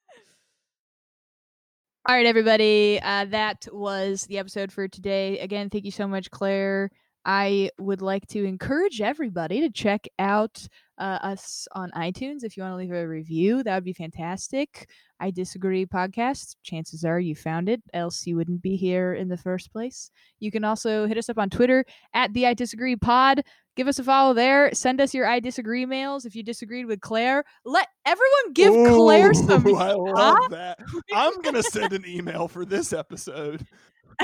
[2.05, 2.98] All right, everybody.
[3.00, 5.38] Uh, that was the episode for today.
[5.38, 6.90] Again, thank you so much, Claire.
[7.24, 10.66] I would like to encourage everybody to check out
[10.98, 12.43] uh, us on iTunes.
[12.43, 14.90] If you want to leave a review, that would be fantastic.
[15.20, 16.56] I Disagree podcast.
[16.64, 20.10] Chances are you found it, else you wouldn't be here in the first place.
[20.40, 23.44] You can also hit us up on Twitter at the I Disagree pod.
[23.74, 24.73] Give us a follow there.
[24.74, 27.44] Send us your I Disagree mails if you disagreed with Claire.
[27.65, 30.78] Let everyone give Claire some I love that.
[31.15, 33.66] I'm gonna send an email for this episode.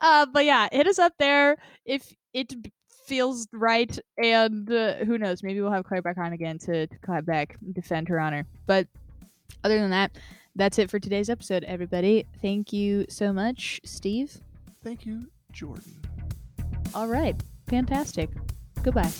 [0.00, 2.54] uh, but yeah, hit us up there if it
[3.06, 6.98] feels right, and uh, who knows, maybe we'll have Claire back on again to, to
[6.98, 8.46] clap back and defend her honor.
[8.66, 8.88] But
[9.64, 10.12] other than that,
[10.54, 12.26] that's it for today's episode, everybody.
[12.40, 14.40] Thank you so much, Steve.
[14.82, 16.00] Thank you, Jordan.
[16.94, 17.36] All right,
[17.68, 18.30] Fantastic.
[18.82, 19.10] Goodbye.